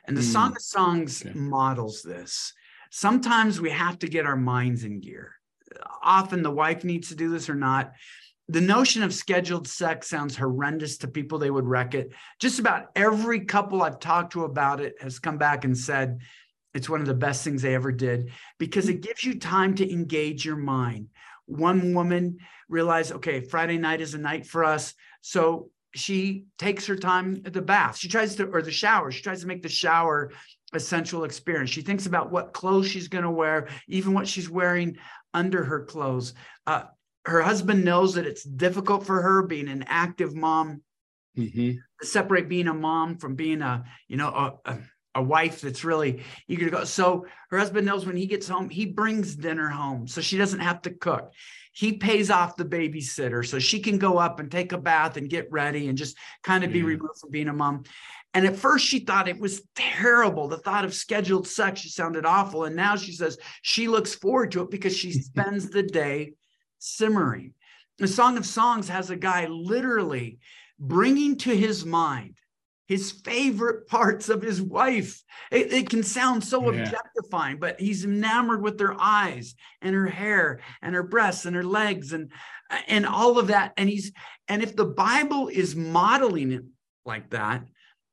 [0.07, 0.33] And the mm.
[0.33, 1.39] Song of Songs okay.
[1.39, 2.53] models this.
[2.91, 5.35] Sometimes we have to get our minds in gear.
[6.03, 7.93] Often the wife needs to do this or not.
[8.51, 11.39] The notion of scheduled sex sounds horrendous to people.
[11.39, 12.13] They would wreck it.
[12.41, 16.21] Just about every couple I've talked to about it has come back and said
[16.73, 19.93] it's one of the best things they ever did because it gives you time to
[19.93, 21.09] engage your mind.
[21.45, 24.95] One woman realized, okay, Friday night is a night for us.
[25.21, 27.99] So she takes her time at the bath.
[27.99, 30.33] She tries to, or the shower, she tries to make the shower
[30.73, 31.71] a sensual experience.
[31.71, 34.99] She thinks about what clothes she's going to wear, even what she's wearing
[35.33, 36.35] under her clothes.
[36.67, 36.85] Uh,
[37.29, 40.83] her husband knows that it's difficult for her being an active mom
[41.37, 41.73] mm-hmm.
[42.01, 44.79] to separate being a mom from being a, you know, a, a
[45.15, 46.85] a wife that's really eager to go.
[46.85, 50.61] So her husband knows when he gets home, he brings dinner home so she doesn't
[50.61, 51.33] have to cook.
[51.73, 55.29] He pays off the babysitter so she can go up and take a bath and
[55.29, 56.89] get ready and just kind of be mm-hmm.
[56.89, 57.85] removed from being a mom.
[58.35, 60.49] And at first she thought it was terrible.
[60.49, 62.65] The thought of scheduled sex, she sounded awful.
[62.65, 66.35] And now she says she looks forward to it because she spends the day
[66.79, 67.55] simmering.
[67.99, 70.39] The Song of Songs has a guy literally
[70.79, 72.37] bringing to his mind
[72.89, 75.23] his favorite parts of his wife.
[75.53, 76.81] It, it can sound so yeah.
[76.83, 81.65] objectifying, but he's enamored with her eyes and her hair and her breasts and her
[81.65, 82.33] legs and
[82.87, 83.75] and all of that.
[83.77, 84.13] And he's
[84.49, 86.65] and if the Bible is modeling it
[87.05, 87.65] like that,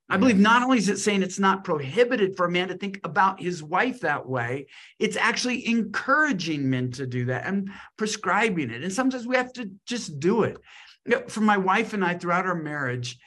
[0.08, 3.00] I believe not only is it saying it's not prohibited for a man to think
[3.04, 4.68] about his wife that way,
[5.00, 8.84] it's actually encouraging men to do that and prescribing it.
[8.84, 10.58] And sometimes we have to just do it.
[11.06, 13.18] You know, for my wife and I, throughout our marriage,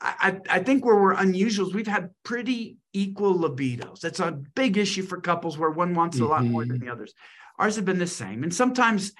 [0.00, 4.00] I, I think where we're unusual is we've had pretty equal libidos.
[4.00, 6.80] That's a big issue for couples where one wants a lot more than Mhm.
[6.80, 7.14] the others.
[7.60, 8.42] Ours have been the same.
[8.42, 9.12] And sometimes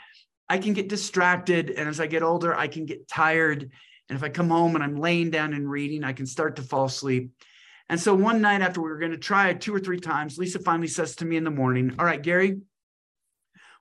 [0.48, 1.70] I can get distracted.
[1.70, 3.70] And as I get older, I can get tired.
[4.08, 6.62] And if I come home and I'm laying down and reading, I can start to
[6.62, 7.30] fall asleep.
[7.88, 10.38] And so one night after we were going to try it two or three times,
[10.38, 12.60] Lisa finally says to me in the morning, All right, Gary,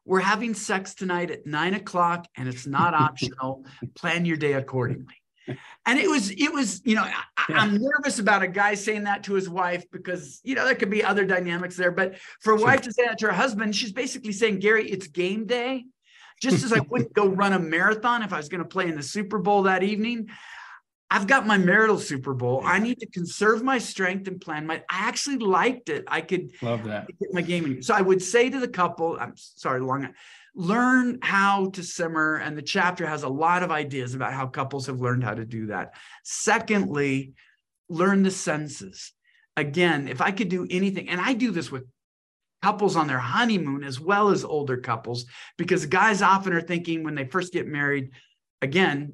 [0.06, 3.66] we're having sex tonight at nine o'clock and it's not optional.
[3.96, 5.16] Plan your day accordingly.
[5.86, 9.24] And it was, it was, you know, I, I'm nervous about a guy saying that
[9.26, 11.92] to his wife because, you know, there could be other dynamics there.
[11.92, 12.68] But for a Sure.
[12.68, 15.86] wife to say that to her husband, she's basically saying, Gary, it's game day.
[16.42, 18.96] Just as I wouldn't go run a marathon if I was going to play in
[18.96, 20.30] the Super Bowl that evening,
[21.14, 22.62] I've got my marital Super Bowl.
[22.66, 24.78] I need to conserve my strength and plan my.
[24.90, 26.06] I actually liked it.
[26.08, 27.08] I could Love that.
[27.08, 27.84] get my gaming.
[27.84, 30.10] So I would say to the couple, I'm sorry, long,
[30.56, 32.38] learn how to simmer.
[32.38, 35.46] And the chapter has a lot of ideas about how couples have learned how to
[35.46, 35.94] do that.
[36.24, 37.34] Secondly,
[37.90, 39.14] learn the senses.
[39.56, 41.86] Again, if I could do anything, and I do this with
[42.64, 45.26] couples on their honeymoon as well as older couples,
[45.58, 48.12] because guys often are thinking when they first get married,
[48.62, 49.14] again,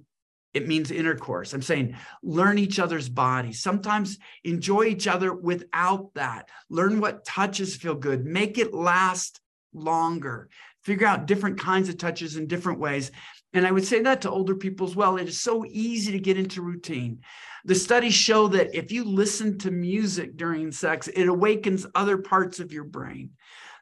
[0.54, 1.54] it means intercourse.
[1.54, 3.62] I'm saying learn each other's bodies.
[3.62, 6.50] Sometimes enjoy each other without that.
[6.70, 8.24] Learn what touches feel good.
[8.24, 9.42] Make it last
[9.74, 10.50] longer.
[10.84, 13.12] Figure out different kinds of touches in different ways.
[13.54, 15.18] And I would say that to older people as well.
[15.18, 17.22] It is so easy to get into routine.
[17.66, 22.60] The studies show that if you listen to music during sex, it awakens other parts
[22.60, 23.32] of your brain.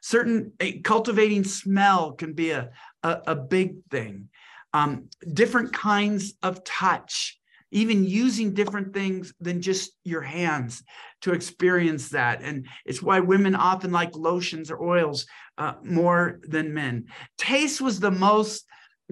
[0.02, 0.52] Certain
[0.84, 2.70] cultivating smell can be a,
[3.02, 4.28] a, a big thing.
[4.72, 7.38] Um, different kinds of touch,
[7.70, 10.82] even using different things than just your hands
[11.22, 12.42] to experience that.
[12.42, 15.26] And it's why women often like lotions or oils
[15.56, 17.06] uh, more than men.
[17.38, 18.66] Taste was the most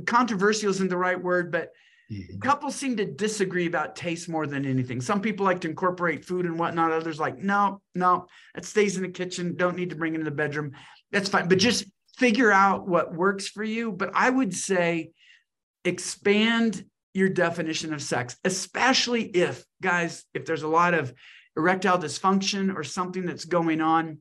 [0.07, 1.71] controversial, isn't the right word, but
[2.11, 2.41] Mhm.
[2.41, 5.01] couples seem to disagree about taste more than anything.
[5.01, 6.93] Some people like to incorporate food and whatnot.
[6.93, 9.57] Others like, no, no, it stays in the kitchen.
[9.57, 10.73] Don't need to bring it in the bedroom.
[11.11, 11.49] That's fine.
[11.49, 11.85] But just
[12.17, 13.91] figure out what works for you.
[13.91, 15.11] But I would say
[15.85, 21.13] expand your definition of sex, especially if, guys, if there's a lot of
[21.57, 24.19] erectile dysfunction or something that's going on.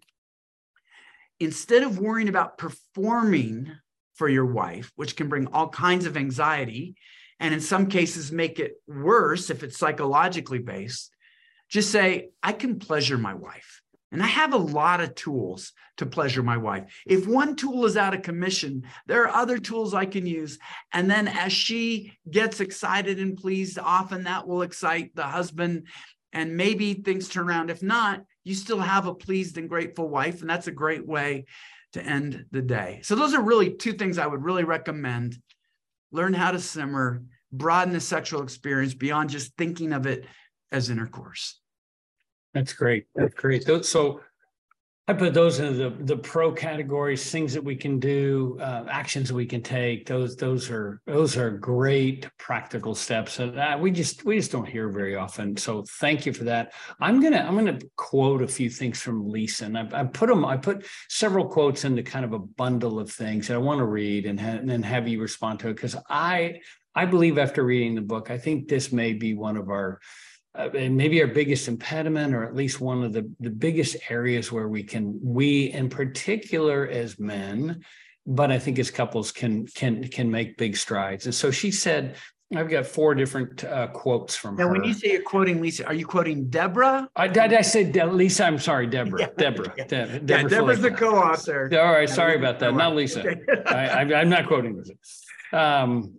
[1.40, 3.72] Instead of worrying about performing
[4.16, 6.96] for your wife, which can bring all kinds of anxiety,
[7.40, 11.12] and in some cases make it worse if it's psychologically based,
[11.70, 13.82] just say, I can pleasure my wife.
[14.12, 16.86] And I have a lot of tools to pleasure my wife.
[17.06, 20.58] If one tool is out of commission, there are other tools I can use.
[20.94, 25.88] And then as she gets excited and pleased, often that will excite the husband.
[26.32, 27.70] And maybe things turn around.
[27.70, 30.42] If not, you still have a pleased and grateful wife.
[30.42, 31.46] And that's a great way
[31.94, 33.00] to end the day.
[33.04, 35.38] So, those are really two things I would really recommend
[36.16, 40.26] learn how to simmer, broaden the sexual experience beyond just thinking of it
[40.72, 41.59] as intercourse.
[42.53, 43.05] That's great.
[43.16, 43.66] That's great.
[43.86, 44.22] So
[45.08, 49.32] I put those in the, the pro categories, things that we can do, uh, actions
[49.32, 50.08] we can take.
[50.08, 54.68] Those, those are, those are great practical steps and uh, we just, we just don't
[54.68, 55.58] hear very often.
[55.58, 56.74] So thank you for that.
[56.99, 60.43] I'm gonna, I'm gonna quote a few things from Lisa and I've, I put them,
[60.43, 63.86] I put several quotes into kind of a bundle of things that I want to
[63.86, 65.78] read and, ha- and then have you respond to it.
[65.78, 66.62] Cause I,
[66.95, 69.99] I believe after reading the book, I think this may be one of our
[70.58, 74.51] uh, and maybe our biggest impediment, or at least one of the, the biggest areas
[74.51, 77.84] where we can, we in particular as men,
[78.26, 81.26] but I think as couples can can can make big strides.
[81.26, 82.16] And so she said,
[82.56, 84.74] I've got four different uh, quotes from Now, her.
[84.74, 87.08] when you say you're quoting Lisa, are you quoting Debra?
[87.16, 88.45] I did I say De- Lisa?
[88.45, 89.20] I'm sorry, Debra.
[89.20, 89.74] Yeah, Debra.
[89.78, 89.86] yeah.
[89.86, 91.70] De- Yeah, Debra Debra's the co-author.
[91.80, 92.74] All right, sorry about that.
[92.74, 92.95] Not.
[92.95, 93.36] Lisa.
[93.68, 94.93] I, I'm not quoting Lisa.
[95.51, 96.16] Um,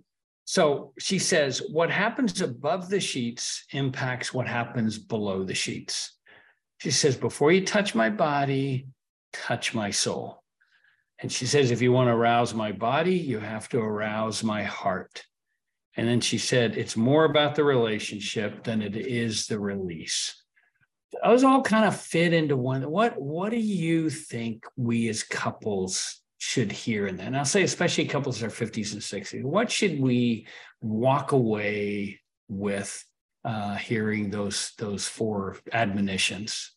[0.47, 6.17] so she says, what happens above the sheets impacts what happens below the sheets.
[6.79, 8.87] She says, before you touch my body,
[9.33, 10.45] touch my soul.
[11.19, 14.63] And she says, if you want to arouse my body, you have to arouse my
[14.63, 15.25] heart.
[15.97, 20.45] And then she said, it's more about the relationship than it is the release.
[21.25, 22.89] Those all kind of fit into one.
[22.89, 27.27] What what do you think we as couples should hear in that?
[27.27, 30.47] And I'll say, especially couples in their 50s and 60s, what should we
[30.81, 33.05] walk away with
[33.45, 36.73] uh, hearing those those four admonitions?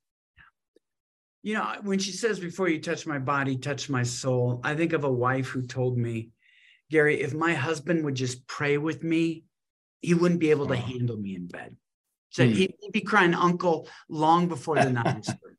[1.42, 4.94] You know, when she says, before you touch my body, touch my soul, I think
[4.94, 6.32] of a wife who told me,
[6.92, 9.46] Gary, if my husband would just pray with me,
[10.02, 10.82] he wouldn't be able to Wow.
[10.82, 11.78] handle me in bed.
[12.30, 12.54] So mm.
[12.54, 15.28] he'd, be crying uncle long before the night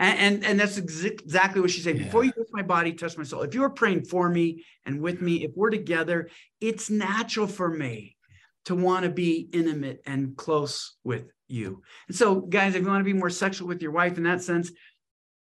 [0.00, 1.98] And, and, and that's ex- exactly what she said.
[1.98, 2.04] Yeah.
[2.04, 3.42] Before you touch my body, touch my soul.
[3.42, 6.30] If you are praying for me and with me, if we're together,
[6.60, 8.16] it's natural for me
[8.64, 11.82] to want to be intimate and close with you.
[12.08, 14.42] And so, guys, if you want to be more sexual with your wife in that
[14.42, 14.72] sense,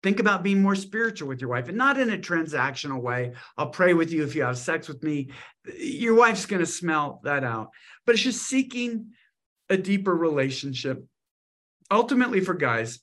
[0.01, 3.33] think about being more spiritual with your wife and not in a transactional way.
[3.57, 5.29] I'll pray with you if you have sex with me.
[5.77, 7.69] Your wife's going to smell that out.
[8.07, 9.11] But it's just seeking
[9.69, 11.05] a deeper relationship.
[11.91, 12.99] Ultimately, for guys,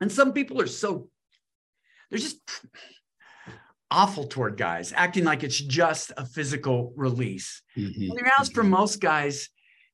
[0.00, 1.08] and some people are so,
[2.10, 2.40] they're just
[3.90, 7.62] awful toward guys, acting like it's just a physical release.
[7.76, 8.10] Mm-hmm.
[8.10, 8.70] Whereas for mm-hmm.
[8.70, 9.48] most guys,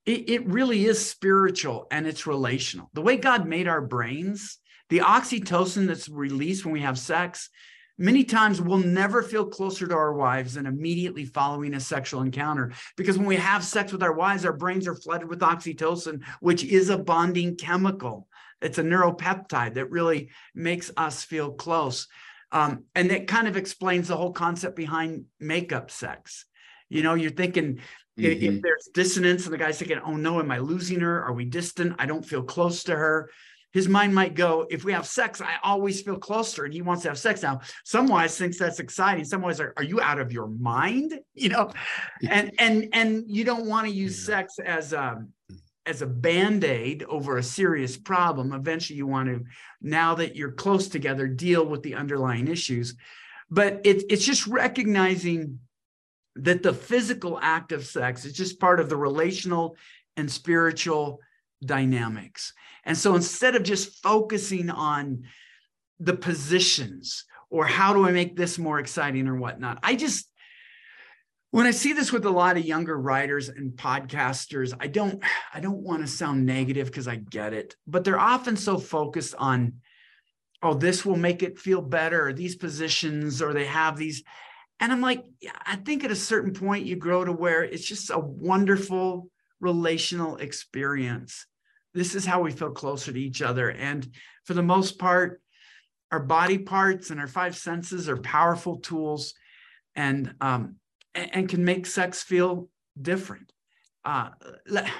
[0.05, 2.91] it, it really is spiritual and it's relational.
[2.93, 7.51] The way God made our brains, the oxytocin that's released when we have sex,
[7.99, 12.73] many times we'll never feel closer to our wives than immediately following a sexual encounter.
[12.97, 16.63] Because when we have sex with our wives, our brains are flooded with oxytocin, which
[16.63, 18.29] is a bonding chemical.
[18.63, 22.09] It's a neuropeptide that really makes us feel close.
[22.53, 26.47] Um, and that kind of explains the whole concept behind makeup sex.
[26.89, 27.81] You know, you're thinking
[28.19, 28.57] mm-hmm.
[28.57, 31.23] if, there's dissonance and the guy's thinking, oh no, am I losing her?
[31.23, 31.97] Are we distant?
[31.99, 33.31] I don't feel close to her.
[33.73, 37.03] His mind might go, if we have sex, I always feel closer, and he wants
[37.03, 37.61] to have sex now.
[37.85, 39.25] Some wives thinks that's exciting.
[39.25, 41.19] Some wives are, are you out of your mind?
[41.35, 41.71] You know,
[42.27, 45.35] and and and you don't want to use sex as um
[45.87, 49.45] as a band-aid over a serious problem eventually you want to
[49.81, 52.95] now that you're close together deal with the underlying issues.
[53.51, 55.61] But it, it's just recognizing
[56.35, 59.77] that the physical act of sex is just part of the relational
[60.17, 61.21] and spiritual
[61.65, 62.53] dynamics.
[62.85, 65.25] And so instead of just focusing on
[65.99, 70.29] the positions or how do i make this more exciting or whatnot i just
[71.51, 75.23] when I see this with a lot of younger writers and podcasters, I don't
[75.55, 79.35] I don't want to sound negative because I get it, but they're often so focused
[79.39, 79.75] on
[80.63, 84.23] oh this will make it feel better these positions or they have these
[84.81, 85.25] and I'm like
[85.65, 89.31] I think at a certain point you grow to where it's just a wonderful
[89.61, 91.47] relational experience.
[91.95, 94.07] This is how we feel closer to each other and
[94.45, 95.41] for the most part
[96.13, 99.35] our body parts and our five senses are powerful tools
[99.95, 100.77] and um,
[101.17, 102.69] and, can make sex feel
[103.01, 103.53] different.
[104.05, 104.31] Uh,
[104.69, 104.93] let, let,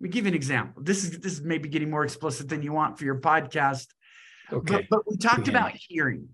[0.00, 0.82] me give you an example.
[0.82, 3.86] This is this is maybe getting more explicit than you want for your podcast.
[4.52, 4.74] Okay.
[4.74, 5.54] But, but we talked yeah.
[5.54, 6.28] about hearing.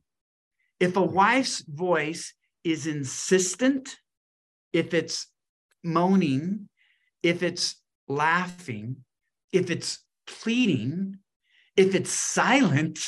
[0.81, 3.97] If a wife's voice is insistent,
[4.73, 5.29] if it's
[5.85, 6.69] moaning,
[7.23, 7.77] if it's
[8.09, 8.97] laughing,
[9.53, 11.19] if it's pleading,
[11.77, 12.99] if it's silent,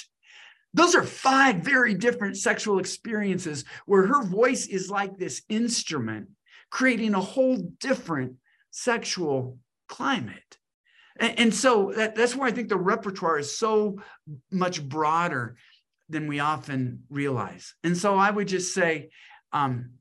[0.75, 6.29] those are five very different sexual experiences where her voice is like this instrument,
[6.71, 8.35] creating a whole different
[8.73, 9.59] sexual
[9.89, 10.59] climate.
[11.19, 14.01] And, and so that, that's where I think the repertoire is so
[14.51, 15.57] much broader
[16.09, 17.75] than we often realize.
[17.85, 19.11] And so I would just say,
[19.53, 19.93] um,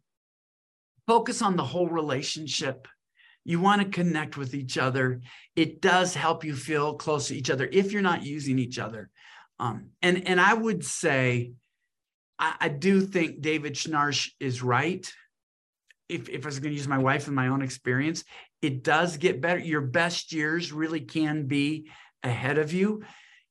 [1.06, 2.88] focus on the whole relationship.
[3.46, 5.22] You want to connect with each other.
[5.56, 9.10] It does help you feel close to each other if you're not using each other.
[9.60, 11.54] Um, and and I would say,
[12.40, 15.12] I, I do think David Schnarch is right.
[16.10, 18.24] If if I was going to use my wife and my own experience,
[18.62, 19.60] it does get better.
[19.60, 21.90] Your best years really can be
[22.24, 23.04] ahead of you.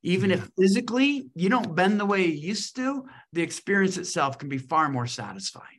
[0.02, 0.36] Even yeah.
[0.36, 4.58] if physically you don't bend the way you used to, the experience itself can be
[4.58, 5.78] far more satisfying.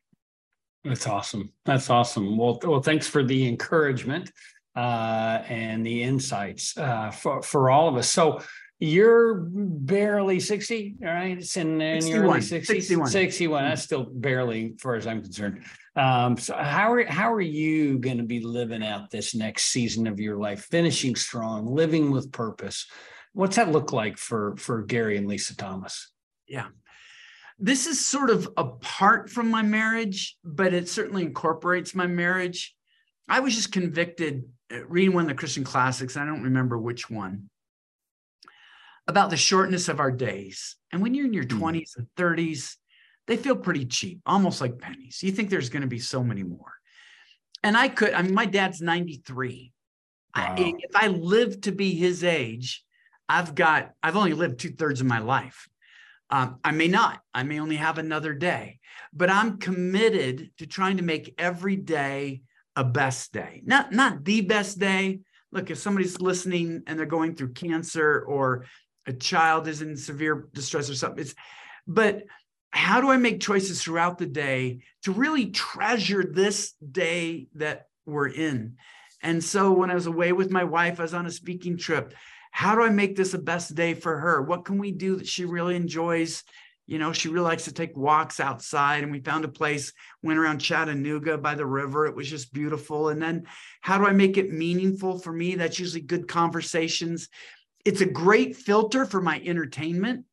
[0.84, 1.52] That's awesome.
[1.66, 2.38] That's awesome.
[2.38, 4.32] Well, well, thanks for the encouragement
[4.76, 8.10] uh, and the insights uh, for for all of us.
[8.10, 8.42] So,
[8.84, 11.38] you're barely 60, all right?
[11.38, 12.66] It's in, in your early 60s.
[12.66, 13.08] 61.
[13.08, 13.64] 61.
[13.64, 15.64] That's still barely, as far as I'm concerned.
[15.96, 20.06] Um, so how are how are you going to be living out this next season
[20.06, 22.86] of your life, finishing strong, living with purpose?
[23.32, 26.12] What's that look like for for Gary and Lisa Thomas?
[26.46, 26.68] Yeah.
[27.60, 32.76] This is sort of apart from my marriage, but it certainly incorporates my marriage.
[33.30, 36.18] I was just convicted uh, reading one of the Christian classics.
[36.18, 37.50] I don't remember which one
[39.08, 40.76] about the shortness of our days.
[40.92, 42.02] And when you're in your 20s hmm.
[42.02, 42.76] and 30s,
[43.28, 45.24] they feel pretty cheap, almost like pennies.
[45.24, 46.74] You think there's going to be so many more.
[47.64, 49.72] And I could, I mean, my dad's 93.
[50.36, 50.56] Wow.
[50.58, 52.84] I, if I live to be his age,
[53.30, 55.68] I've got, I've only lived two thirds of my life.
[56.30, 58.80] Um, I may not, I may only have another day,
[59.14, 62.42] but I'm committed to trying to make every day
[62.76, 63.62] a best day.
[63.66, 65.20] Not, not the best day.
[65.52, 68.66] Look, if somebody's listening and they're going through cancer or
[69.06, 71.22] a child is in severe distress or something.
[71.22, 71.36] It's,
[71.88, 72.24] but
[72.72, 78.30] how do I make choices throughout the day to really treasure this day that we're
[78.30, 78.78] in?
[79.22, 82.14] And so when I was away with my wife, I was on a speaking trip.
[82.54, 84.40] how do I make this a best day for her?
[84.44, 86.44] What can we do that she really enjoys?
[86.86, 89.92] You know, she really likes to take walks outside, and we found a place,
[90.22, 92.06] went around Chattanooga by the river.
[92.06, 93.10] It was just beautiful.
[93.10, 93.46] And then,
[93.82, 95.56] how do I make it meaningful for me?
[95.56, 97.28] That's usually good conversations.
[97.86, 100.26] It's a great filter for my entertainment.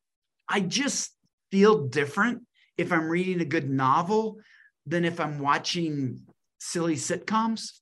[0.48, 1.10] I just
[1.50, 2.42] feel different
[2.76, 4.38] if I'm reading a good novel
[4.86, 6.22] than if I'm watching
[6.58, 7.72] silly sitcoms.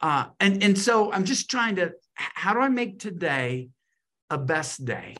[0.00, 3.70] Uh, and, and so I'm just trying to, how do I make today
[4.28, 5.16] a best day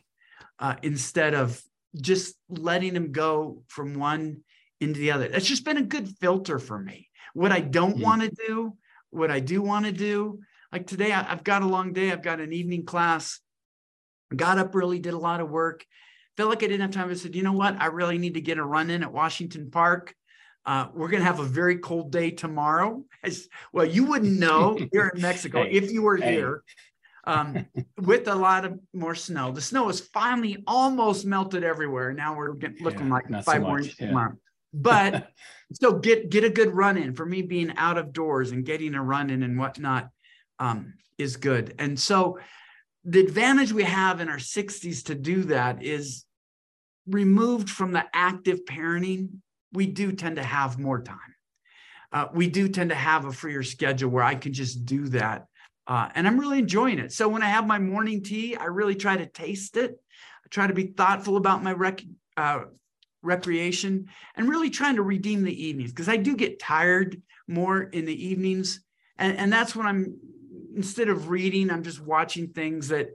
[0.59, 1.61] uh, instead of
[1.99, 4.41] just letting them go from one
[4.79, 5.25] into the other?
[5.25, 7.09] It's just been a good filter for me.
[7.33, 8.03] What I don't mm-hmm.
[8.03, 8.77] want to do,
[9.09, 10.39] what I do want to do.
[10.71, 12.11] Like today, I've got a long day.
[12.11, 13.39] I've got an evening class.
[14.35, 15.85] Got up early, did a lot of work.
[16.35, 17.09] Felt like I didn't have time.
[17.09, 17.81] I said, you know what?
[17.81, 20.13] I really need to get a run in at Washington Park.
[20.65, 23.03] Uh, we're going to have a very cold day tomorrow.
[23.23, 26.33] As, well, you wouldn't know here in Mexico hey, if you were hey.
[26.33, 26.63] here
[27.27, 27.65] um,
[27.97, 29.51] with a lot of more snow.
[29.51, 32.13] The snow is finally almost melted everywhere.
[32.13, 34.07] Now we're getting, looking yeah, like five so more inches yeah.
[34.07, 34.33] tomorrow.
[34.73, 35.29] But
[35.73, 37.13] so get get a good run in.
[37.13, 40.09] For me, being out of doors and getting a run in and whatnot
[40.59, 41.75] um, is good.
[41.79, 42.39] And so
[43.03, 46.25] the advantage we have in our 60s to do that is
[47.07, 49.29] removed from the active parenting
[49.73, 51.17] we do tend to have more time.
[52.11, 55.45] Uh, we do tend to have a freer schedule where I can just do that.
[55.85, 57.11] Uh, and I'm really enjoying it.
[57.11, 59.91] So when I have my morning tea, I really try to taste it.
[59.91, 62.01] I try to be thoughtful about my rec-
[62.35, 62.61] uh,
[63.21, 68.05] recreation and really trying to redeem the evenings because I do get tired more in
[68.05, 68.81] the evenings.
[69.17, 70.17] And, and that's when I'm,
[70.77, 73.09] instead of reading, I'm just watching things that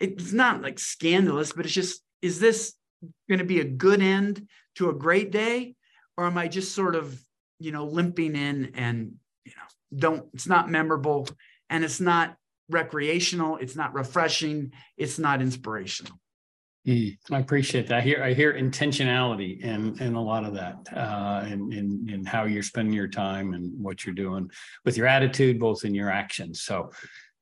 [0.00, 2.74] it's not like scandalous, but it's just, is this
[3.28, 5.76] going to be a good end to a great day?
[6.16, 7.18] or am I just sort of,
[7.58, 11.28] you know, limping in and, you know, don't, it's not memorable
[11.70, 12.36] and it's not
[12.68, 16.18] recreational, it's not refreshing, it's not inspirational.
[16.86, 17.98] Mm, I appreciate that.
[17.98, 22.24] I hear I hear intentionality and and a lot of that, uh, in, in in
[22.26, 24.50] how you're spending your time and what you're doing
[24.84, 26.62] with your attitude, both in your actions.
[26.62, 26.90] So,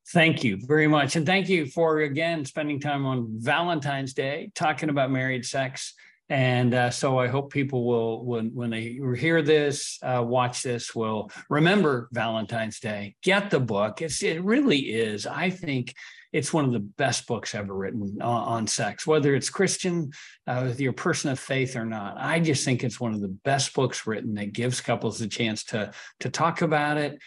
[0.08, 4.90] thank you very much, and thank you for again spending time on Valentine's Day talking
[4.90, 5.94] about married sex.
[6.28, 10.94] And uh, so I hope people will, when, when they hear this, uh, watch this,
[10.94, 13.16] will remember Valentine's Day.
[13.20, 14.00] Get the book.
[14.00, 15.26] It's, it really is.
[15.26, 15.92] I think
[16.32, 20.10] it's one of the best books ever written on, on sex, whether it's Christian,
[20.46, 22.16] uh, with your person of faith or not.
[22.18, 25.64] I just think it's one of the best books written that gives couples a chance
[25.64, 27.18] to, to talk about it,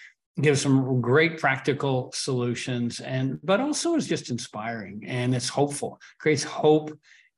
[0.42, 6.44] gives some great practical solutions and but also is just inspiring and it's hopeful creates
[6.44, 6.92] hope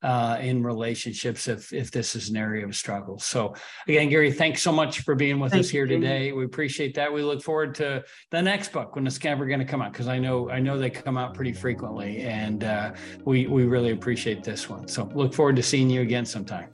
[0.05, 3.17] uh, in relationships if if this is an area of struggle.
[3.17, 3.55] So
[3.87, 6.31] again, Gary, thanks so much for being with Thanks, us here today.
[6.31, 7.11] We appreciate that.
[7.11, 10.07] We look forward to the next book when it's ever going to come out because
[10.07, 12.93] I know I know they come out pretty frequently, and uh,
[13.25, 14.87] we we really appreciate this one.
[14.87, 16.69] So look forward to seeing you again sometime.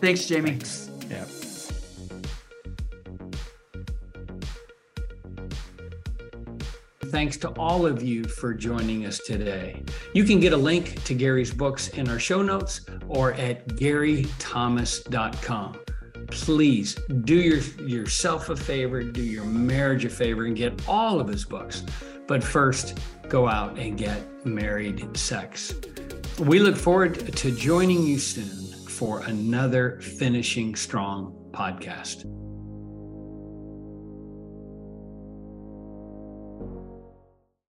[0.00, 0.50] Thanks, Jamie.
[0.50, 0.90] Thanks.
[1.08, 1.24] Yeah.
[7.12, 9.82] Thanks to all of you for joining us today.
[10.14, 15.78] You can get a link to Gary's books in our show notes or at garythomas.com.
[16.28, 16.94] Please
[17.24, 21.44] do your, yourself a favor, do your marriage a favor, and get all of his
[21.44, 21.84] books.
[22.26, 22.98] But first,
[23.28, 25.74] go out and get married sex.
[26.38, 32.24] We look forward to joining you soon for another Finishing Strong podcast.